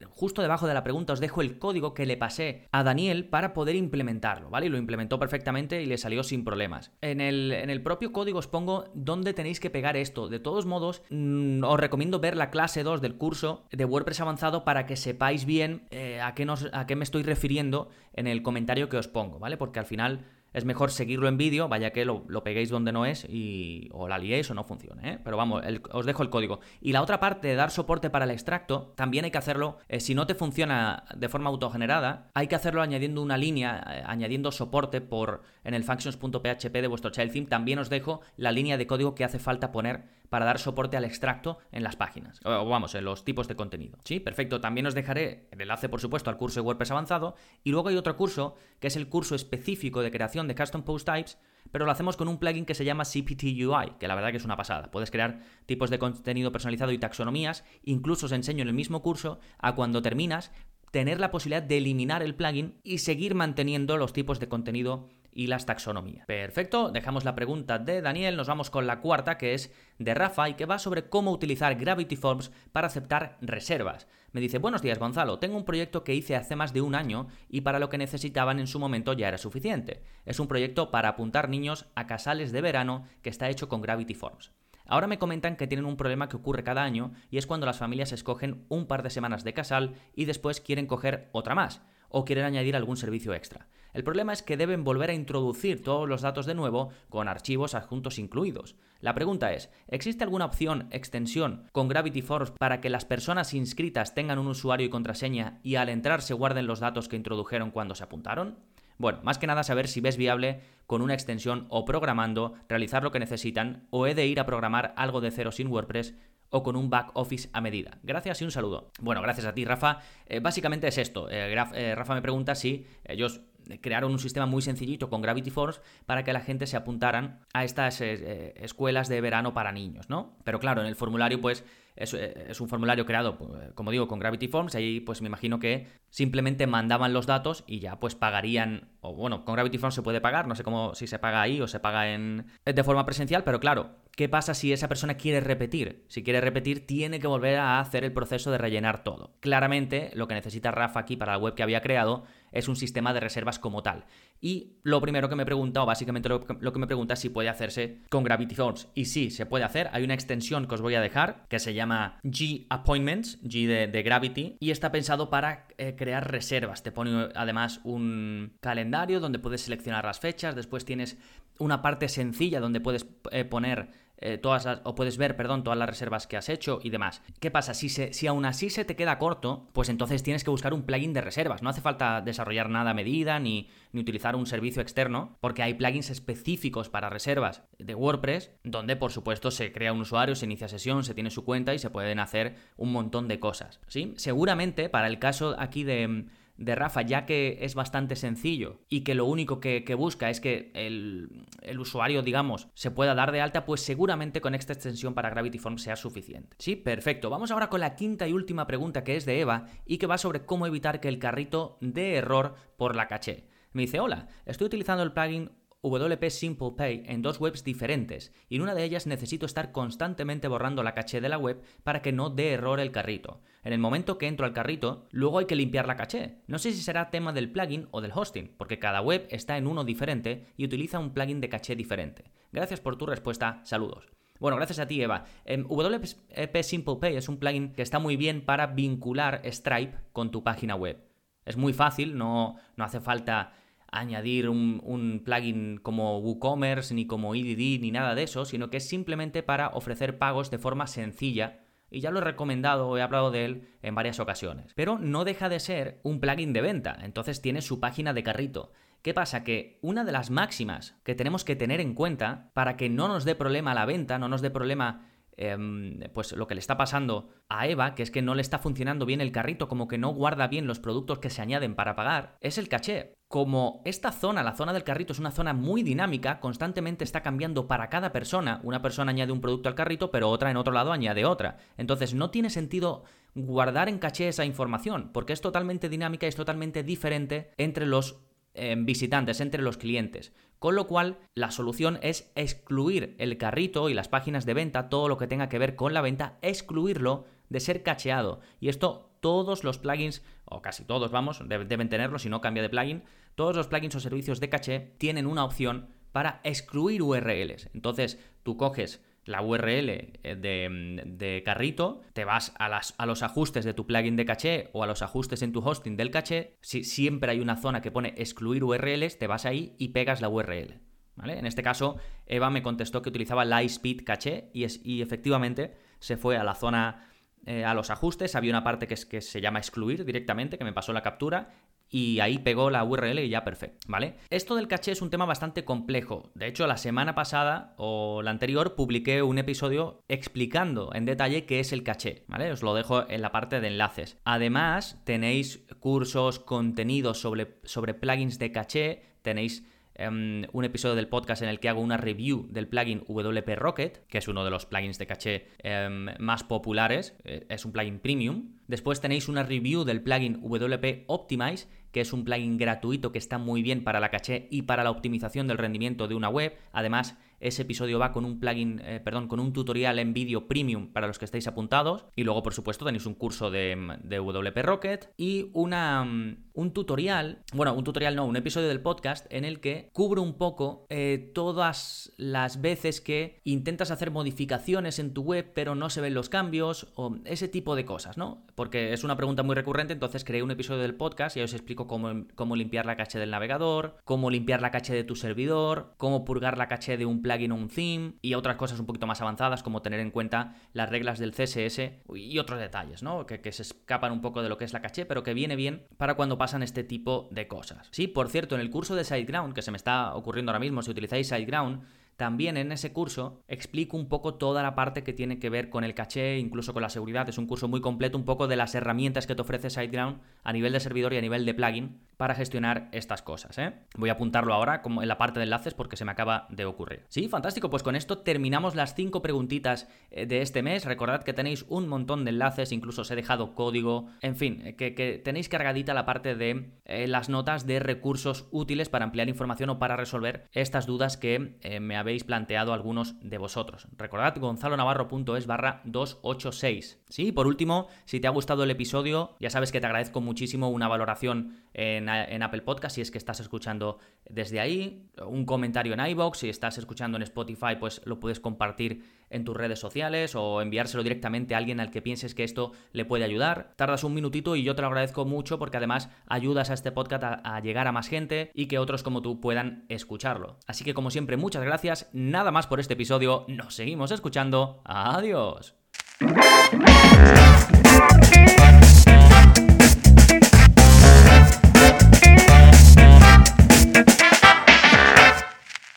justo 0.08 0.40
debajo 0.40 0.68
de 0.68 0.74
la 0.74 0.84
pregunta, 0.84 1.12
os 1.12 1.18
dejo 1.18 1.40
el 1.40 1.58
código 1.58 1.94
que 1.94 2.06
le 2.06 2.16
pasé 2.16 2.68
a 2.70 2.84
Daniel 2.84 3.24
para 3.24 3.52
poder 3.52 3.74
implementarlo, 3.74 4.50
¿vale? 4.50 4.66
Y 4.66 4.68
lo 4.68 4.78
implementó 4.78 5.18
perfectamente 5.18 5.82
y 5.82 5.86
le 5.86 5.98
salió 5.98 6.22
sin 6.22 6.44
problemas. 6.44 6.92
En 7.00 7.20
el, 7.20 7.50
en 7.50 7.70
el 7.70 7.82
propio 7.82 8.12
código 8.12 8.38
os 8.38 8.46
pongo 8.46 8.84
dónde 8.94 9.34
tenéis 9.34 9.58
que 9.58 9.68
pegar 9.68 9.96
esto. 9.96 10.28
De 10.28 10.38
todos 10.38 10.64
modos, 10.64 11.02
mm, 11.10 11.64
os 11.64 11.80
recomiendo 11.80 12.20
ver 12.20 12.36
la 12.36 12.50
clase 12.50 12.84
2 12.84 13.00
del 13.00 13.16
curso 13.16 13.64
de 13.72 13.84
WordPress 13.84 14.20
avanzado 14.20 14.64
para 14.64 14.86
que 14.86 14.94
sepáis 14.94 15.44
bien 15.44 15.88
eh, 15.90 16.20
a, 16.20 16.36
qué 16.36 16.44
nos, 16.44 16.68
a 16.72 16.86
qué 16.86 16.94
me 16.94 17.02
estoy 17.02 17.24
refiriendo 17.24 17.88
en 18.12 18.28
el 18.28 18.44
comentario 18.44 18.88
que 18.88 18.96
os 18.96 19.08
pongo, 19.08 19.40
¿vale? 19.40 19.56
Porque 19.56 19.80
al 19.80 19.86
final 19.86 20.24
es 20.56 20.64
mejor 20.64 20.90
seguirlo 20.90 21.28
en 21.28 21.36
vídeo, 21.36 21.68
vaya 21.68 21.90
que 21.90 22.06
lo, 22.06 22.24
peguéis 22.42 22.70
donde 22.70 22.90
no 22.90 23.04
es 23.04 23.26
y 23.28 23.90
o 23.92 24.08
la 24.08 24.16
liéis 24.16 24.50
o 24.50 24.54
no 24.54 24.64
funcione. 24.64 25.12
¿eh? 25.12 25.18
Pero 25.22 25.36
vamos, 25.36 25.62
os 25.92 26.06
dejo 26.06 26.22
el 26.22 26.30
código. 26.30 26.60
Y 26.80 26.92
la 26.92 27.02
otra 27.02 27.20
parte 27.20 27.48
de 27.48 27.56
dar 27.56 27.70
soporte 27.70 28.08
para 28.08 28.24
el 28.24 28.30
extracto, 28.30 28.94
también 28.96 29.26
hay 29.26 29.30
que 29.30 29.36
hacerlo, 29.36 29.76
eh, 29.86 30.00
si 30.00 30.14
no 30.14 30.26
te 30.26 30.34
funciona 30.34 31.04
de 31.14 31.28
forma 31.28 31.50
autogenerada, 31.50 32.30
hay 32.32 32.48
que 32.48 32.54
hacerlo 32.54 32.80
añadiendo 32.80 33.20
una 33.20 33.36
línea, 33.36 33.84
eh, 33.86 34.02
añadiendo 34.06 34.50
soporte 34.50 35.02
por 35.02 35.42
en 35.62 35.74
el 35.74 35.84
functions.php 35.84 36.72
de 36.72 36.86
vuestro 36.86 37.10
child 37.10 37.32
theme. 37.32 37.48
También 37.48 37.78
os 37.78 37.90
dejo 37.90 38.22
la 38.38 38.50
línea 38.50 38.78
de 38.78 38.86
código 38.86 39.14
que 39.14 39.24
hace 39.24 39.38
falta 39.38 39.72
poner 39.72 40.04
para 40.28 40.44
dar 40.44 40.58
soporte 40.58 40.96
al 40.96 41.04
extracto 41.04 41.58
en 41.72 41.82
las 41.82 41.96
páginas, 41.96 42.40
o 42.44 42.68
vamos, 42.68 42.94
en 42.94 43.04
los 43.04 43.24
tipos 43.24 43.48
de 43.48 43.56
contenido. 43.56 43.98
Sí, 44.04 44.20
perfecto. 44.20 44.60
También 44.60 44.86
os 44.86 44.94
dejaré 44.94 45.48
el 45.50 45.60
enlace, 45.60 45.88
por 45.88 46.00
supuesto, 46.00 46.30
al 46.30 46.36
curso 46.36 46.60
de 46.60 46.66
WordPress 46.66 46.90
avanzado. 46.90 47.34
Y 47.64 47.70
luego 47.70 47.88
hay 47.88 47.96
otro 47.96 48.16
curso, 48.16 48.56
que 48.80 48.88
es 48.88 48.96
el 48.96 49.08
curso 49.08 49.34
específico 49.34 50.02
de 50.02 50.10
creación 50.10 50.48
de 50.48 50.54
custom 50.54 50.82
post 50.82 51.06
types, 51.06 51.38
pero 51.70 51.84
lo 51.84 51.90
hacemos 51.90 52.16
con 52.16 52.28
un 52.28 52.38
plugin 52.38 52.64
que 52.64 52.74
se 52.74 52.84
llama 52.84 53.04
CPT 53.04 53.44
UI, 53.44 53.94
que 53.98 54.08
la 54.08 54.14
verdad 54.14 54.30
que 54.30 54.36
es 54.36 54.44
una 54.44 54.56
pasada. 54.56 54.90
Puedes 54.90 55.10
crear 55.10 55.40
tipos 55.66 55.90
de 55.90 55.98
contenido 55.98 56.52
personalizado 56.52 56.92
y 56.92 56.98
taxonomías. 56.98 57.64
Incluso 57.82 58.26
os 58.26 58.32
enseño 58.32 58.62
en 58.62 58.68
el 58.68 58.74
mismo 58.74 59.02
curso 59.02 59.40
a 59.58 59.74
cuando 59.74 60.02
terminas 60.02 60.52
tener 60.90 61.20
la 61.20 61.30
posibilidad 61.30 61.62
de 61.62 61.78
eliminar 61.78 62.22
el 62.22 62.34
plugin 62.34 62.80
y 62.82 62.98
seguir 62.98 63.34
manteniendo 63.34 63.96
los 63.96 64.12
tipos 64.12 64.40
de 64.40 64.48
contenido 64.48 65.08
y 65.36 65.48
las 65.48 65.66
taxonomías. 65.66 66.26
Perfecto, 66.26 66.90
dejamos 66.90 67.24
la 67.24 67.34
pregunta 67.34 67.78
de 67.78 68.00
Daniel, 68.00 68.36
nos 68.36 68.48
vamos 68.48 68.70
con 68.70 68.86
la 68.86 69.00
cuarta 69.00 69.36
que 69.36 69.52
es 69.52 69.70
de 69.98 70.14
Rafa 70.14 70.48
y 70.48 70.54
que 70.54 70.64
va 70.64 70.78
sobre 70.78 71.10
cómo 71.10 71.30
utilizar 71.30 71.76
Gravity 71.76 72.16
Forms 72.16 72.50
para 72.72 72.86
aceptar 72.86 73.36
reservas. 73.42 74.08
Me 74.32 74.40
dice, 74.40 74.58
buenos 74.58 74.80
días 74.80 74.98
Gonzalo, 74.98 75.38
tengo 75.38 75.58
un 75.58 75.66
proyecto 75.66 76.04
que 76.04 76.14
hice 76.14 76.36
hace 76.36 76.56
más 76.56 76.72
de 76.72 76.80
un 76.80 76.94
año 76.94 77.26
y 77.50 77.60
para 77.60 77.78
lo 77.78 77.90
que 77.90 77.98
necesitaban 77.98 78.58
en 78.58 78.66
su 78.66 78.78
momento 78.78 79.12
ya 79.12 79.28
era 79.28 79.36
suficiente. 79.36 80.02
Es 80.24 80.40
un 80.40 80.48
proyecto 80.48 80.90
para 80.90 81.10
apuntar 81.10 81.50
niños 81.50 81.84
a 81.94 82.06
casales 82.06 82.50
de 82.50 82.62
verano 82.62 83.04
que 83.20 83.28
está 83.28 83.50
hecho 83.50 83.68
con 83.68 83.82
Gravity 83.82 84.14
Forms. 84.14 84.52
Ahora 84.86 85.06
me 85.06 85.18
comentan 85.18 85.56
que 85.56 85.66
tienen 85.66 85.84
un 85.84 85.98
problema 85.98 86.30
que 86.30 86.36
ocurre 86.36 86.64
cada 86.64 86.82
año 86.82 87.12
y 87.30 87.36
es 87.36 87.46
cuando 87.46 87.66
las 87.66 87.78
familias 87.78 88.12
escogen 88.12 88.64
un 88.70 88.86
par 88.86 89.02
de 89.02 89.10
semanas 89.10 89.44
de 89.44 89.52
casal 89.52 89.96
y 90.14 90.24
después 90.24 90.62
quieren 90.62 90.86
coger 90.86 91.28
otra 91.32 91.54
más 91.54 91.82
o 92.16 92.24
quieren 92.24 92.46
añadir 92.46 92.76
algún 92.76 92.96
servicio 92.96 93.34
extra. 93.34 93.68
El 93.92 94.02
problema 94.02 94.32
es 94.32 94.42
que 94.42 94.56
deben 94.56 94.84
volver 94.84 95.10
a 95.10 95.14
introducir 95.14 95.82
todos 95.82 96.08
los 96.08 96.22
datos 96.22 96.46
de 96.46 96.54
nuevo 96.54 96.88
con 97.10 97.28
archivos 97.28 97.74
adjuntos 97.74 98.18
incluidos. 98.18 98.74
La 99.00 99.14
pregunta 99.14 99.52
es, 99.52 99.68
¿existe 99.86 100.24
alguna 100.24 100.46
opción, 100.46 100.88
extensión 100.92 101.68
con 101.72 101.88
Gravity 101.88 102.22
Forms 102.22 102.52
para 102.52 102.80
que 102.80 102.88
las 102.88 103.04
personas 103.04 103.52
inscritas 103.52 104.14
tengan 104.14 104.38
un 104.38 104.46
usuario 104.46 104.86
y 104.86 104.90
contraseña 104.90 105.60
y 105.62 105.74
al 105.74 105.90
entrar 105.90 106.22
se 106.22 106.32
guarden 106.32 106.66
los 106.66 106.80
datos 106.80 107.06
que 107.06 107.16
introdujeron 107.16 107.70
cuando 107.70 107.94
se 107.94 108.04
apuntaron? 108.04 108.56
Bueno, 108.96 109.18
más 109.22 109.36
que 109.36 109.46
nada 109.46 109.62
saber 109.62 109.86
si 109.86 110.00
ves 110.00 110.16
viable 110.16 110.60
con 110.86 111.02
una 111.02 111.12
extensión 111.12 111.66
o 111.68 111.84
programando 111.84 112.54
realizar 112.66 113.02
lo 113.02 113.10
que 113.10 113.18
necesitan 113.18 113.86
o 113.90 114.06
he 114.06 114.14
de 114.14 114.26
ir 114.26 114.40
a 114.40 114.46
programar 114.46 114.94
algo 114.96 115.20
de 115.20 115.30
cero 115.30 115.52
sin 115.52 115.68
WordPress 115.68 116.14
o 116.50 116.62
con 116.62 116.76
un 116.76 116.90
back 116.90 117.10
office 117.14 117.48
a 117.52 117.60
medida. 117.60 117.98
Gracias 118.02 118.40
y 118.40 118.44
un 118.44 118.50
saludo. 118.50 118.90
Bueno, 119.00 119.22
gracias 119.22 119.46
a 119.46 119.54
ti, 119.54 119.64
Rafa. 119.64 120.00
Eh, 120.26 120.40
básicamente 120.40 120.88
es 120.88 120.98
esto. 120.98 121.28
Eh, 121.30 121.54
eh, 121.74 121.94
Rafa 121.94 122.14
me 122.14 122.22
pregunta 122.22 122.54
si 122.54 122.86
ellos 123.04 123.40
crearon 123.80 124.12
un 124.12 124.18
sistema 124.18 124.46
muy 124.46 124.62
sencillito 124.62 125.10
con 125.10 125.20
Gravity 125.22 125.50
Force 125.50 125.80
para 126.06 126.22
que 126.22 126.32
la 126.32 126.40
gente 126.40 126.66
se 126.68 126.76
apuntaran 126.76 127.40
a 127.52 127.64
estas 127.64 128.00
escuelas 128.00 129.08
de 129.08 129.20
verano 129.20 129.54
para 129.54 129.72
niños, 129.72 130.08
¿no? 130.08 130.36
Pero 130.44 130.60
claro, 130.60 130.82
en 130.82 130.86
el 130.86 130.94
formulario 130.94 131.40
pues 131.40 131.64
eh, 131.96 132.46
es, 132.48 132.60
un 132.60 132.68
formulario 132.68 133.06
creado, 133.06 133.38
pues, 133.38 133.72
como 133.74 133.90
digo, 133.90 134.06
con 134.06 134.18
Gravity 134.18 134.48
Forms. 134.48 134.74
Ahí, 134.74 135.00
pues 135.00 135.22
me 135.22 135.28
imagino 135.28 135.58
que 135.58 135.86
simplemente 136.10 136.66
mandaban 136.66 137.12
los 137.12 137.26
datos 137.26 137.64
y 137.66 137.80
ya, 137.80 137.98
pues 137.98 138.14
pagarían. 138.14 138.88
O 139.00 139.14
bueno, 139.14 139.44
con 139.44 139.54
Gravity 139.54 139.78
Forms 139.78 139.94
se 139.94 140.02
puede 140.02 140.20
pagar. 140.20 140.46
No 140.46 140.54
sé 140.54 140.62
cómo 140.62 140.94
si 140.94 141.06
se 141.06 141.18
paga 141.18 141.40
ahí 141.40 141.60
o 141.60 141.66
se 141.66 141.80
paga 141.80 142.12
en 142.12 142.46
de 142.64 142.84
forma 142.84 143.06
presencial, 143.06 143.44
pero 143.44 143.60
claro, 143.60 143.96
¿qué 144.14 144.28
pasa 144.28 144.54
si 144.54 144.72
esa 144.72 144.88
persona 144.88 145.14
quiere 145.14 145.40
repetir? 145.40 146.04
Si 146.08 146.22
quiere 146.22 146.40
repetir, 146.40 146.86
tiene 146.86 147.18
que 147.18 147.26
volver 147.26 147.58
a 147.58 147.80
hacer 147.80 148.04
el 148.04 148.12
proceso 148.12 148.50
de 148.50 148.58
rellenar 148.58 149.02
todo. 149.02 149.36
Claramente, 149.40 150.10
lo 150.14 150.28
que 150.28 150.34
necesita 150.34 150.70
Rafa 150.70 151.00
aquí 151.00 151.16
para 151.16 151.32
la 151.32 151.38
web 151.38 151.54
que 151.54 151.62
había 151.62 151.80
creado 151.80 152.24
es 152.52 152.68
un 152.68 152.76
sistema 152.76 153.12
de 153.12 153.20
reservas 153.20 153.58
como 153.58 153.82
tal. 153.82 154.04
Y 154.40 154.74
lo 154.82 155.00
primero 155.00 155.28
que 155.28 155.36
me 155.36 155.44
pregunta, 155.44 155.82
o 155.82 155.86
básicamente 155.86 156.28
lo, 156.28 156.44
que 156.44 156.78
me 156.78 156.86
pregunta 156.86 157.14
es 157.14 157.20
si 157.20 157.30
puede 157.30 157.48
hacerse 157.48 158.02
con 158.10 158.24
Gravity 158.24 158.54
Forms. 158.54 158.88
Y 158.94 159.06
sí, 159.06 159.30
se 159.30 159.46
puede 159.46 159.64
hacer. 159.64 159.88
Hay 159.92 160.04
una 160.04 160.14
extensión 160.14 160.66
que 160.66 160.74
os 160.74 160.82
voy 160.82 160.94
a 160.94 161.00
dejar 161.00 161.44
que 161.48 161.58
se 161.58 161.74
llama 161.74 162.20
G 162.22 162.66
Appointments, 162.70 163.42
G 163.42 163.88
de, 163.90 164.02
Gravity, 164.02 164.56
y 164.60 164.70
está 164.70 164.92
pensado 164.92 165.30
para 165.30 165.66
eh, 165.78 165.94
crear 165.96 166.30
reservas. 166.30 166.82
Te 166.82 166.92
pone 166.92 167.28
además 167.34 167.80
un 167.84 168.52
calendario 168.60 169.20
donde 169.20 169.38
puedes 169.38 169.62
seleccionar 169.62 170.04
las 170.04 170.20
fechas, 170.20 170.54
después 170.54 170.84
tienes 170.84 171.18
una 171.58 171.82
parte 171.82 172.08
sencilla 172.08 172.60
donde 172.60 172.80
puedes 172.80 173.06
eh, 173.30 173.44
poner 173.44 174.05
eh, 174.18 174.38
todas 174.38 174.66
o 174.84 174.94
puedes 174.94 175.18
ver, 175.18 175.36
perdón, 175.36 175.62
todas 175.62 175.78
las 175.78 175.88
reservas 175.88 176.26
que 176.26 176.36
has 176.36 176.48
hecho 176.48 176.80
y 176.82 176.90
demás. 176.90 177.22
¿Qué 177.40 177.50
pasa? 177.50 177.74
Si, 177.74 177.88
se, 177.88 178.12
si 178.12 178.26
aún 178.26 178.44
así 178.44 178.70
se 178.70 178.84
te 178.84 178.96
queda 178.96 179.18
corto, 179.18 179.68
pues 179.72 179.88
entonces 179.88 180.22
tienes 180.22 180.44
que 180.44 180.50
buscar 180.50 180.72
un 180.72 180.82
plugin 180.82 181.12
de 181.12 181.20
reservas. 181.20 181.62
No 181.62 181.70
hace 181.70 181.80
falta 181.80 182.20
desarrollar 182.20 182.70
nada 182.70 182.90
a 182.90 182.94
medida 182.94 183.38
ni, 183.38 183.68
ni 183.92 184.00
utilizar 184.00 184.36
un 184.36 184.46
servicio 184.46 184.82
externo, 184.82 185.36
porque 185.40 185.62
hay 185.62 185.74
plugins 185.74 186.10
específicos 186.10 186.88
para 186.88 187.10
reservas 187.10 187.62
de 187.78 187.94
WordPress, 187.94 188.50
donde 188.64 188.96
por 188.96 189.12
supuesto 189.12 189.50
se 189.50 189.72
crea 189.72 189.92
un 189.92 190.00
usuario, 190.00 190.34
se 190.34 190.46
inicia 190.46 190.68
sesión, 190.68 191.04
se 191.04 191.14
tiene 191.14 191.30
su 191.30 191.44
cuenta 191.44 191.74
y 191.74 191.78
se 191.78 191.90
pueden 191.90 192.18
hacer 192.18 192.56
un 192.76 192.92
montón 192.92 193.28
de 193.28 193.38
cosas. 193.38 193.80
¿sí? 193.86 194.14
Seguramente 194.16 194.88
para 194.88 195.08
el 195.08 195.18
caso 195.18 195.56
aquí 195.58 195.84
de 195.84 196.26
de 196.58 196.74
Rafa, 196.74 197.02
ya 197.02 197.26
que 197.26 197.58
es 197.60 197.74
bastante 197.74 198.16
sencillo 198.16 198.80
y 198.88 199.02
que 199.02 199.14
lo 199.14 199.26
único 199.26 199.60
que, 199.60 199.82
busca 199.96 200.30
es 200.30 200.40
que 200.40 200.70
el, 200.74 201.46
el, 201.62 201.78
usuario, 201.78 202.22
digamos, 202.22 202.68
se 202.74 202.90
pueda 202.90 203.14
dar 203.14 203.32
de 203.32 203.40
alta, 203.40 203.64
pues 203.64 203.80
seguramente 203.80 204.40
con 204.40 204.54
esta 204.54 204.72
extensión 204.72 205.14
para 205.14 205.30
Gravity 205.30 205.58
Forms 205.58 205.82
sea 205.82 205.96
suficiente. 205.96 206.56
Sí, 206.58 206.76
perfecto. 206.76 207.30
Vamos 207.30 207.50
ahora 207.50 207.68
con 207.68 207.80
la 207.80 207.96
quinta 207.96 208.26
y 208.26 208.32
última 208.32 208.66
pregunta 208.66 209.04
que 209.04 209.16
es 209.16 209.26
de 209.26 209.40
Eva 209.40 209.66
y 209.84 209.98
que 209.98 210.06
va 210.06 210.18
sobre 210.18 210.44
cómo 210.44 210.66
evitar 210.66 211.00
que 211.00 211.08
el 211.08 211.18
carrito 211.18 211.78
dé 211.80 212.14
error 212.14 212.54
por 212.76 212.96
la 212.96 213.08
caché. 213.08 213.48
Me 213.72 213.82
dice, 213.82 214.00
hola, 214.00 214.28
estoy 214.46 214.66
utilizando 214.66 215.02
el 215.02 215.12
plugin 215.12 215.50
WP 215.88 216.30
Simple 216.30 216.72
Pay 216.76 217.04
en 217.06 217.22
dos 217.22 217.40
webs 217.40 217.64
diferentes 217.64 218.32
y 218.48 218.56
en 218.56 218.62
una 218.62 218.74
de 218.74 218.84
ellas 218.84 219.06
necesito 219.06 219.46
estar 219.46 219.72
constantemente 219.72 220.48
borrando 220.48 220.82
la 220.82 220.94
caché 220.94 221.20
de 221.20 221.28
la 221.28 221.38
web 221.38 221.62
para 221.84 222.02
que 222.02 222.12
no 222.12 222.30
dé 222.30 222.52
error 222.52 222.80
el 222.80 222.92
carrito. 222.92 223.40
En 223.64 223.72
el 223.72 223.78
momento 223.78 224.18
que 224.18 224.26
entro 224.26 224.46
al 224.46 224.52
carrito, 224.52 225.06
luego 225.10 225.38
hay 225.38 225.46
que 225.46 225.56
limpiar 225.56 225.86
la 225.86 225.96
caché. 225.96 226.38
No 226.46 226.58
sé 226.58 226.72
si 226.72 226.80
será 226.80 227.10
tema 227.10 227.32
del 227.32 227.50
plugin 227.50 227.88
o 227.90 228.00
del 228.00 228.12
hosting, 228.14 228.54
porque 228.56 228.78
cada 228.78 229.00
web 229.00 229.26
está 229.30 229.56
en 229.56 229.66
uno 229.66 229.84
diferente 229.84 230.46
y 230.56 230.64
utiliza 230.64 230.98
un 230.98 231.12
plugin 231.12 231.40
de 231.40 231.48
caché 231.48 231.74
diferente. 231.74 232.30
Gracias 232.52 232.80
por 232.80 232.96
tu 232.96 233.06
respuesta, 233.06 233.60
saludos. 233.64 234.08
Bueno, 234.38 234.56
gracias 234.56 234.78
a 234.78 234.86
ti, 234.86 235.02
Eva. 235.02 235.24
WP 235.46 236.62
Simple 236.62 236.96
Pay 237.00 237.16
es 237.16 237.28
un 237.28 237.38
plugin 237.38 237.72
que 237.72 237.82
está 237.82 237.98
muy 237.98 238.16
bien 238.16 238.44
para 238.44 238.66
vincular 238.66 239.42
Stripe 239.44 239.96
con 240.12 240.30
tu 240.30 240.42
página 240.42 240.74
web. 240.74 241.02
Es 241.44 241.56
muy 241.56 241.72
fácil, 241.72 242.18
no, 242.18 242.56
no 242.76 242.84
hace 242.84 243.00
falta 243.00 243.52
añadir 243.98 244.48
un, 244.48 245.22
plugin 245.24 245.78
como 245.78 246.18
WooCommerce, 246.18 246.94
ni 246.94 247.06
como 247.06 247.34
EDD, 247.34 247.80
ni 247.80 247.90
nada 247.90 248.14
de 248.14 248.24
eso, 248.24 248.44
sino 248.44 248.70
que 248.70 248.78
es 248.78 248.88
simplemente 248.88 249.42
para 249.42 249.68
ofrecer 249.68 250.18
pagos 250.18 250.50
de 250.50 250.58
forma 250.58 250.86
sencilla. 250.86 251.60
Y 251.90 252.00
ya 252.00 252.10
lo 252.10 252.18
he 252.18 252.24
recomendado 252.24 252.96
he 252.98 253.02
hablado 253.02 253.30
de 253.30 253.44
él 253.44 253.68
en 253.82 253.94
varias 253.94 254.18
ocasiones. 254.18 254.72
Pero 254.74 254.98
no 254.98 255.24
deja 255.24 255.48
de 255.48 255.60
ser 255.60 256.00
un 256.02 256.20
plugin 256.20 256.52
de 256.52 256.60
venta, 256.60 256.98
entonces 257.02 257.40
tiene 257.40 257.62
su 257.62 257.80
página 257.80 258.12
de 258.12 258.22
carrito. 258.22 258.72
¿Qué 259.02 259.14
pasa? 259.14 259.44
Que 259.44 259.78
una 259.82 260.04
de 260.04 260.10
las 260.10 260.30
máximas 260.30 260.98
que 261.04 261.14
tenemos 261.14 261.44
que 261.44 261.54
tener 261.54 261.80
en 261.80 261.94
cuenta 261.94 262.50
para 262.54 262.76
que 262.76 262.88
no 262.88 263.06
nos 263.06 263.24
dé 263.24 263.36
problema 263.36 263.72
la 263.72 263.86
venta, 263.86 264.18
no 264.18 264.28
nos 264.28 264.42
dé 264.42 264.50
problema 264.50 265.08
em, 265.36 266.00
pues 266.12 266.32
lo 266.32 266.48
que 266.48 266.56
le 266.56 266.58
está 266.58 266.76
pasando 266.76 267.28
a 267.48 267.68
Eva, 267.68 267.94
que 267.94 268.02
es 268.02 268.10
que 268.10 268.22
no 268.22 268.34
le 268.34 268.42
está 268.42 268.58
funcionando 268.58 269.06
bien 269.06 269.20
el 269.20 269.30
carrito, 269.30 269.68
como 269.68 269.86
que 269.86 269.96
no 269.96 270.08
guarda 270.08 270.48
bien 270.48 270.66
los 270.66 270.80
productos 270.80 271.20
que 271.20 271.30
se 271.30 271.40
añaden 271.40 271.76
para 271.76 271.94
pagar, 271.94 272.36
es 272.40 272.58
el 272.58 272.68
caché. 272.68 273.15
Como 273.28 273.82
esta 273.84 274.12
zona, 274.12 274.44
la 274.44 274.54
zona 274.54 274.72
del 274.72 274.84
carrito, 274.84 275.12
es 275.12 275.18
una 275.18 275.32
zona 275.32 275.52
muy 275.52 275.82
dinámica, 275.82 276.38
constantemente 276.38 277.02
está 277.02 277.22
cambiando 277.22 277.66
para 277.66 277.88
cada 277.88 278.12
persona. 278.12 278.60
Una 278.62 278.82
persona 278.82 279.10
añade 279.10 279.32
un 279.32 279.40
producto 279.40 279.68
al 279.68 279.74
carrito, 279.74 280.12
pero 280.12 280.30
otra 280.30 280.50
en 280.50 280.56
otro 280.56 280.72
lado 280.72 280.92
añade 280.92 281.24
otra. 281.24 281.58
Entonces 281.76 282.14
no 282.14 282.30
tiene 282.30 282.50
sentido 282.50 283.02
guardar 283.34 283.88
en 283.88 283.98
caché 283.98 284.28
esa 284.28 284.44
información, 284.44 285.10
porque 285.12 285.32
es 285.32 285.40
totalmente 285.40 285.88
dinámica 285.88 286.26
y 286.26 286.28
es 286.28 286.36
totalmente 286.36 286.84
diferente 286.84 287.50
entre 287.56 287.84
los 287.84 288.20
em, 288.54 288.86
visitantes, 288.86 289.40
entre 289.40 289.60
los 289.60 289.76
clientes. 289.76 290.32
Con 290.60 290.76
lo 290.76 290.86
cual, 290.86 291.18
la 291.34 291.50
solución 291.50 291.98
es 292.02 292.30
excluir 292.36 293.16
el 293.18 293.38
carrito 293.38 293.90
y 293.90 293.94
las 293.94 294.08
páginas 294.08 294.46
de 294.46 294.54
venta, 294.54 294.88
todo 294.88 295.08
lo 295.08 295.18
que 295.18 295.26
tenga 295.26 295.48
que 295.48 295.58
ver 295.58 295.74
con 295.74 295.94
la 295.94 296.00
venta, 296.00 296.38
excluirlo 296.42 297.24
de 297.48 297.58
ser 297.58 297.82
cacheado. 297.82 298.40
Y 298.60 298.68
esto 298.68 299.10
todos 299.20 299.64
los 299.64 299.78
plugins, 299.78 300.22
o 300.46 300.62
casi 300.62 300.84
todos, 300.84 301.10
vamos, 301.10 301.42
deben 301.46 301.88
tenerlo, 301.88 302.18
si 302.18 302.28
no 302.28 302.40
cambia 302.40 302.62
de 302.62 302.68
plugin, 302.68 303.02
todos 303.34 303.54
los 303.54 303.68
plugins 303.68 303.94
o 303.96 304.00
servicios 304.00 304.40
de 304.40 304.48
caché 304.48 304.94
tienen 304.98 305.26
una 305.26 305.44
opción 305.44 305.88
para 306.12 306.40
excluir 306.44 307.02
URLs. 307.02 307.68
Entonces, 307.74 308.18
tú 308.42 308.56
coges 308.56 309.04
la 309.26 309.42
URL 309.42 309.90
eh, 310.22 310.36
de, 310.36 311.42
carrito, 311.44 312.00
te 312.12 312.24
vas 312.24 312.54
a, 312.58 312.68
las, 312.68 312.94
a, 312.96 313.06
los 313.06 313.22
ajustes 313.22 313.64
de 313.64 313.74
tu 313.74 313.86
plugin 313.86 314.16
de 314.16 314.24
caché 314.24 314.70
o 314.72 314.82
a 314.82 314.86
los 314.86 315.02
ajustes 315.02 315.42
en 315.42 315.52
tu 315.52 315.60
hosting 315.60 315.96
del 315.96 316.10
caché, 316.10 316.56
si 316.62 316.84
siempre 316.84 317.32
hay 317.32 317.40
una 317.40 317.56
zona 317.56 317.82
que 317.82 317.90
pone 317.90 318.14
excluir 318.16 318.64
URLs, 318.64 319.18
te 319.18 319.26
vas 319.26 319.44
ahí 319.44 319.74
y 319.78 319.88
pegas 319.88 320.20
la 320.20 320.28
URL. 320.28 320.80
¿Vale? 321.16 321.38
En 321.38 321.46
este 321.46 321.62
caso, 321.62 321.96
Eva 322.26 322.50
me 322.50 322.62
contestó 322.62 323.00
que 323.00 323.08
utilizaba 323.08 323.46
Lightspeed 323.46 324.04
Caché 324.04 324.50
y, 324.52 324.64
es, 324.64 324.84
y 324.84 325.00
efectivamente 325.00 325.74
se 325.98 326.18
fue 326.18 326.36
a 326.36 326.44
la 326.44 326.54
zona, 326.54 327.08
eh, 327.46 327.64
a 327.64 327.74
los 327.74 327.90
ajustes, 327.90 328.34
había 328.34 328.50
una 328.50 328.64
parte 328.64 328.86
que, 328.86 328.94
es, 328.94 329.06
que 329.06 329.20
se 329.20 329.40
llama 329.40 329.60
excluir 329.60 330.04
directamente, 330.04 330.58
que 330.58 330.64
me 330.64 330.72
pasó 330.72 330.92
la 330.92 331.02
captura, 331.02 331.54
y 331.88 332.20
ahí 332.20 332.38
pegó 332.38 332.70
la 332.70 332.84
URL 332.84 333.20
y 333.20 333.28
ya 333.28 333.44
perfecto, 333.44 333.86
¿vale? 333.88 334.16
Esto 334.30 334.56
del 334.56 334.68
caché 334.68 334.92
es 334.92 335.02
un 335.02 335.10
tema 335.10 335.24
bastante 335.24 335.64
complejo. 335.64 336.30
De 336.34 336.48
hecho, 336.48 336.66
la 336.66 336.76
semana 336.76 337.14
pasada 337.14 337.74
o 337.76 338.22
la 338.22 338.32
anterior 338.32 338.74
publiqué 338.74 339.22
un 339.22 339.38
episodio 339.38 340.02
explicando 340.08 340.90
en 340.94 341.04
detalle 341.04 341.46
qué 341.46 341.60
es 341.60 341.72
el 341.72 341.84
caché, 341.84 342.24
¿vale? 342.26 342.50
Os 342.50 342.62
lo 342.62 342.74
dejo 342.74 343.08
en 343.08 343.22
la 343.22 343.32
parte 343.32 343.60
de 343.60 343.68
enlaces. 343.68 344.18
Además, 344.24 345.00
tenéis 345.04 345.64
cursos, 345.78 346.40
contenidos 346.40 347.20
sobre, 347.20 347.60
sobre 347.62 347.94
plugins 347.94 348.38
de 348.38 348.52
caché, 348.52 349.02
tenéis 349.22 349.64
Em, 349.98 350.44
un 350.52 350.64
episodio 350.64 350.94
del 350.94 351.08
podcast 351.08 351.42
en 351.42 351.48
el 351.48 351.58
que 351.58 351.70
hago 351.70 351.80
una 351.80 351.96
review 351.96 352.46
del 352.50 352.68
plugin 352.68 353.02
WP 353.08 353.56
Rocket, 353.56 354.06
que 354.08 354.18
es 354.18 354.28
uno 354.28 354.44
de 354.44 354.50
los 354.50 354.66
plugins 354.66 354.98
de 354.98 355.06
caché 355.06 355.48
em, 355.58 356.08
más 356.18 356.44
populares, 356.44 357.14
eh, 357.24 357.46
es 357.48 357.64
un 357.64 357.72
plugin 357.72 357.98
premium. 357.98 358.55
Después 358.68 359.00
tenéis 359.00 359.28
una 359.28 359.42
review 359.42 359.84
del 359.84 360.02
plugin 360.02 360.40
WP 360.42 361.04
Optimize, 361.06 361.68
que 361.92 362.00
es 362.00 362.12
un 362.12 362.24
plugin 362.24 362.58
gratuito 362.58 363.12
que 363.12 363.18
está 363.18 363.38
muy 363.38 363.62
bien 363.62 363.82
para 363.82 364.00
la 364.00 364.10
caché 364.10 364.48
y 364.50 364.62
para 364.62 364.84
la 364.84 364.90
optimización 364.90 365.46
del 365.46 365.58
rendimiento 365.58 366.08
de 366.08 366.14
una 366.14 366.28
web. 366.28 366.54
Además, 366.72 367.16
ese 367.40 367.62
episodio 367.62 367.98
va 367.98 368.12
con 368.12 368.24
un 368.24 368.40
plugin, 368.40 368.80
eh, 368.84 369.00
perdón, 369.02 369.28
con 369.28 369.40
un 369.40 369.52
tutorial 369.52 369.98
en 369.98 370.12
vídeo 370.12 370.48
premium 370.48 370.92
para 370.92 371.06
los 371.06 371.18
que 371.18 371.24
estéis 371.24 371.46
apuntados. 371.46 372.06
Y 372.14 372.24
luego, 372.24 372.42
por 372.42 372.54
supuesto, 372.54 372.84
tenéis 372.84 373.06
un 373.06 373.14
curso 373.14 373.50
de, 373.50 373.76
WP 374.04 374.62
Rocket 374.62 375.10
y 375.16 375.50
una, 375.52 376.04
mm, 376.04 376.44
un 376.54 376.72
tutorial, 376.72 377.42
bueno, 377.52 377.74
un 377.74 377.84
tutorial 377.84 378.16
no, 378.16 378.24
un 378.24 378.36
episodio 378.36 378.68
del 378.68 378.80
podcast 378.80 379.26
en 379.30 379.44
el 379.44 379.60
que 379.60 379.90
cubro 379.92 380.22
un 380.22 380.34
poco 380.34 380.86
eh, 380.88 381.30
todas 381.34 382.12
las 382.16 382.60
veces 382.60 383.00
que 383.00 383.40
intentas 383.44 383.90
hacer 383.90 384.10
modificaciones 384.10 384.98
en 384.98 385.12
tu 385.12 385.22
web 385.22 385.52
pero 385.54 385.74
no 385.74 385.90
se 385.90 386.00
ven 386.00 386.14
los 386.14 386.28
cambios 386.28 386.92
o 386.94 387.16
ese 387.24 387.48
tipo 387.48 387.76
de 387.76 387.84
cosas, 387.84 388.16
¿no? 388.16 388.44
Porque 388.56 388.94
es 388.94 389.04
una 389.04 389.18
pregunta 389.18 389.42
muy 389.42 389.54
recurrente, 389.54 389.92
entonces 389.92 390.24
creé 390.24 390.42
un 390.42 390.50
episodio 390.50 390.80
del 390.80 390.94
podcast 390.94 391.36
y 391.36 391.42
os 391.42 391.52
explico 391.52 391.86
cómo, 391.86 392.24
cómo 392.34 392.56
limpiar 392.56 392.86
la 392.86 392.96
caché 392.96 393.18
del 393.18 393.30
navegador, 393.30 393.98
cómo 394.04 394.30
limpiar 394.30 394.62
la 394.62 394.70
caché 394.70 394.94
de 394.94 395.04
tu 395.04 395.14
servidor, 395.14 395.92
cómo 395.98 396.24
purgar 396.24 396.56
la 396.56 396.66
caché 396.66 396.96
de 396.96 397.04
un 397.04 397.20
plugin 397.20 397.52
o 397.52 397.54
un 397.54 397.68
theme 397.68 398.14
y 398.22 398.32
otras 398.32 398.56
cosas 398.56 398.80
un 398.80 398.86
poquito 398.86 399.06
más 399.06 399.20
avanzadas 399.20 399.62
como 399.62 399.82
tener 399.82 400.00
en 400.00 400.10
cuenta 400.10 400.56
las 400.72 400.88
reglas 400.88 401.18
del 401.18 401.32
CSS 401.32 401.80
y 402.14 402.38
otros 402.38 402.58
detalles, 402.58 403.02
¿no? 403.02 403.26
Que, 403.26 403.42
que 403.42 403.52
se 403.52 403.60
escapan 403.60 404.10
un 404.10 404.22
poco 404.22 404.42
de 404.42 404.48
lo 404.48 404.56
que 404.56 404.64
es 404.64 404.72
la 404.72 404.80
caché, 404.80 405.04
pero 405.04 405.22
que 405.22 405.34
viene 405.34 405.54
bien 405.54 405.86
para 405.98 406.14
cuando 406.14 406.38
pasan 406.38 406.62
este 406.62 406.82
tipo 406.82 407.28
de 407.30 407.48
cosas. 407.48 407.88
Sí, 407.90 408.08
por 408.08 408.30
cierto, 408.30 408.54
en 408.54 408.62
el 408.62 408.70
curso 408.70 408.94
de 408.94 409.04
SiteGround, 409.04 409.52
que 409.52 409.60
se 409.60 409.70
me 409.70 409.76
está 409.76 410.14
ocurriendo 410.14 410.50
ahora 410.50 410.60
mismo, 410.60 410.80
si 410.80 410.90
utilizáis 410.90 411.28
SiteGround, 411.28 411.82
también 412.16 412.56
en 412.56 412.72
ese 412.72 412.92
curso 412.92 413.42
explico 413.46 413.96
un 413.96 414.08
poco 414.08 414.34
toda 414.34 414.62
la 414.62 414.74
parte 414.74 415.02
que 415.02 415.12
tiene 415.12 415.38
que 415.38 415.50
ver 415.50 415.68
con 415.68 415.84
el 415.84 415.94
caché, 415.94 416.38
incluso 416.38 416.72
con 416.72 416.82
la 416.82 416.88
seguridad. 416.88 417.28
Es 417.28 417.38
un 417.38 417.46
curso 417.46 417.68
muy 417.68 417.80
completo, 417.80 418.16
un 418.16 418.24
poco 418.24 418.48
de 418.48 418.56
las 418.56 418.74
herramientas 418.74 419.26
que 419.26 419.34
te 419.34 419.42
ofrece 419.42 419.70
SiteGround 419.70 420.20
a 420.42 420.52
nivel 420.52 420.72
de 420.72 420.80
servidor 420.80 421.12
y 421.12 421.18
a 421.18 421.20
nivel 421.20 421.44
de 421.44 421.54
plugin 421.54 422.00
para 422.16 422.34
gestionar 422.34 422.88
estas 422.92 423.20
cosas. 423.20 423.58
¿eh? 423.58 423.74
Voy 423.96 424.08
a 424.08 424.14
apuntarlo 424.14 424.54
ahora 424.54 424.80
como 424.80 425.02
en 425.02 425.08
la 425.08 425.18
parte 425.18 425.38
de 425.38 425.44
enlaces 425.44 425.74
porque 425.74 425.96
se 425.96 426.04
me 426.04 426.12
acaba 426.12 426.46
de 426.48 426.64
ocurrir. 426.64 427.04
Sí, 427.08 427.28
fantástico. 427.28 427.68
Pues 427.68 427.82
con 427.82 427.94
esto 427.94 428.18
terminamos 428.18 428.74
las 428.74 428.94
cinco 428.94 429.20
preguntitas 429.20 429.88
eh, 430.10 430.24
de 430.24 430.40
este 430.40 430.62
mes. 430.62 430.86
Recordad 430.86 431.22
que 431.22 431.34
tenéis 431.34 431.66
un 431.68 431.88
montón 431.88 432.24
de 432.24 432.30
enlaces, 432.30 432.72
incluso 432.72 433.02
os 433.02 433.10
he 433.10 433.16
dejado 433.16 433.54
código. 433.54 434.08
En 434.22 434.36
fin, 434.36 434.62
eh, 434.64 434.76
que, 434.76 435.20
tenéis 435.22 435.50
cargadita 435.50 435.92
la 435.92 436.06
parte 436.06 436.34
de 436.34 436.70
las 436.86 437.28
notas 437.28 437.66
de 437.66 437.80
recursos 437.80 438.46
útiles 438.50 438.88
para 438.88 439.04
ampliar 439.04 439.28
información 439.28 439.70
o 439.70 439.78
para 439.78 439.96
resolver 439.96 440.46
estas 440.52 440.86
dudas 440.86 441.16
que 441.16 441.58
me 441.80 441.96
habéis 441.96 442.05
planteado 442.24 442.72
algunos 442.72 443.14
de 443.20 443.38
vosotros. 443.38 443.88
Recordad 443.96 444.36
gonzalonavarro.es 444.36 445.46
barra 445.46 445.80
286. 445.84 447.00
Sí, 447.08 447.32
por 447.32 447.46
último, 447.46 447.88
si 448.04 448.20
te 448.20 448.26
ha 448.26 448.30
gustado 448.30 448.64
el 448.64 448.70
episodio, 448.70 449.36
ya 449.40 449.50
sabes 449.50 449.72
que 449.72 449.80
te 449.80 449.86
agradezco 449.86 450.20
muchísimo 450.20 450.68
una 450.70 450.88
valoración 450.88 451.56
en, 451.74 452.08
Apple 452.42 452.62
Podcast 452.62 452.94
si 452.94 453.00
es 453.00 453.10
que 453.10 453.18
estás 453.18 453.40
escuchando 453.40 453.98
desde 454.28 454.60
ahí, 454.60 455.08
un 455.26 455.44
comentario 455.44 455.94
en 455.94 456.00
iBox, 456.00 456.38
si 456.38 456.48
estás 456.48 456.78
escuchando 456.78 457.16
en 457.16 457.22
Spotify, 457.22 457.76
pues 457.78 458.00
lo 458.04 458.20
puedes 458.20 458.40
compartir 458.40 459.04
en 459.30 459.44
tus 459.44 459.56
redes 459.56 459.78
sociales 459.78 460.34
o 460.34 460.60
enviárselo 460.60 461.02
directamente 461.02 461.54
a 461.54 461.58
alguien 461.58 461.80
al 461.80 461.90
que 461.90 462.02
pienses 462.02 462.34
que 462.34 462.44
esto 462.44 462.72
le 462.92 463.04
puede 463.04 463.24
ayudar. 463.24 463.72
Tardas 463.76 464.04
un 464.04 464.14
minutito 464.14 464.56
y 464.56 464.62
yo 464.62 464.74
te 464.74 464.82
lo 464.82 464.88
agradezco 464.88 465.24
mucho 465.24 465.58
porque 465.58 465.76
además 465.76 466.10
ayudas 466.26 466.70
a 466.70 466.74
este 466.74 466.92
podcast 466.92 467.24
a, 467.24 467.60
llegar 467.60 467.88
a 467.88 467.92
más 467.92 468.08
gente 468.08 468.50
y 468.54 468.66
que 468.66 468.78
otros 468.78 469.02
como 469.02 469.22
tú 469.22 469.40
puedan 469.40 469.84
escucharlo. 469.88 470.58
Así 470.66 470.84
que 470.84 470.94
como 470.94 471.10
siempre, 471.10 471.36
muchas 471.36 471.64
gracias. 471.64 472.08
Nada 472.12 472.50
más 472.50 472.66
por 472.66 472.80
este 472.80 472.94
episodio. 472.94 473.44
Nos 473.48 473.74
seguimos 473.74 474.10
escuchando. 474.10 474.82
Adiós. 474.84 475.74